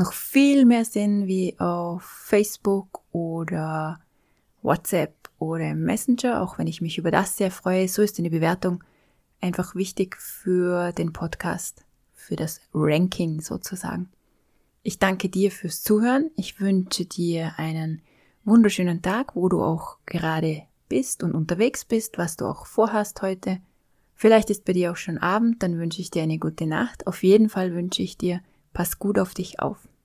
noch 0.00 0.12
viel 0.14 0.64
mehr 0.64 0.84
Sinn 0.84 1.26
wie 1.26 1.54
auf 1.60 2.02
Facebook 2.02 3.02
oder 3.12 4.00
WhatsApp 4.62 5.14
oder 5.38 5.74
Messenger, 5.74 6.42
auch 6.42 6.58
wenn 6.58 6.66
ich 6.66 6.80
mich 6.80 6.98
über 6.98 7.10
das 7.10 7.36
sehr 7.36 7.50
freue. 7.50 7.86
So 7.86 8.02
ist 8.02 8.18
eine 8.18 8.30
Bewertung 8.30 8.82
einfach 9.40 9.74
wichtig 9.74 10.16
für 10.16 10.92
den 10.92 11.12
Podcast, 11.12 11.84
für 12.14 12.34
das 12.34 12.60
Ranking 12.72 13.40
sozusagen. 13.42 14.08
Ich 14.82 14.98
danke 14.98 15.28
dir 15.28 15.50
fürs 15.50 15.82
Zuhören. 15.82 16.30
Ich 16.34 16.60
wünsche 16.60 17.04
dir 17.04 17.58
einen 17.58 18.00
wunderschönen 18.44 19.02
Tag, 19.02 19.36
wo 19.36 19.50
du 19.50 19.62
auch 19.62 19.98
gerade 20.06 20.62
bist 20.88 21.22
und 21.22 21.34
unterwegs 21.34 21.84
bist, 21.84 22.16
was 22.16 22.36
du 22.36 22.46
auch 22.46 22.64
vorhast 22.64 23.20
heute. 23.20 23.60
Vielleicht 24.14 24.48
ist 24.48 24.64
bei 24.64 24.72
dir 24.72 24.92
auch 24.92 24.96
schon 24.96 25.18
Abend, 25.18 25.62
dann 25.62 25.78
wünsche 25.78 26.00
ich 26.00 26.10
dir 26.10 26.22
eine 26.22 26.38
gute 26.38 26.66
Nacht. 26.66 27.06
Auf 27.06 27.22
jeden 27.22 27.50
Fall 27.50 27.74
wünsche 27.74 28.02
ich 28.02 28.16
dir 28.16 28.40
Pass 28.72 28.98
gut 28.98 29.18
auf 29.18 29.34
dich 29.34 29.60
auf. 29.60 29.89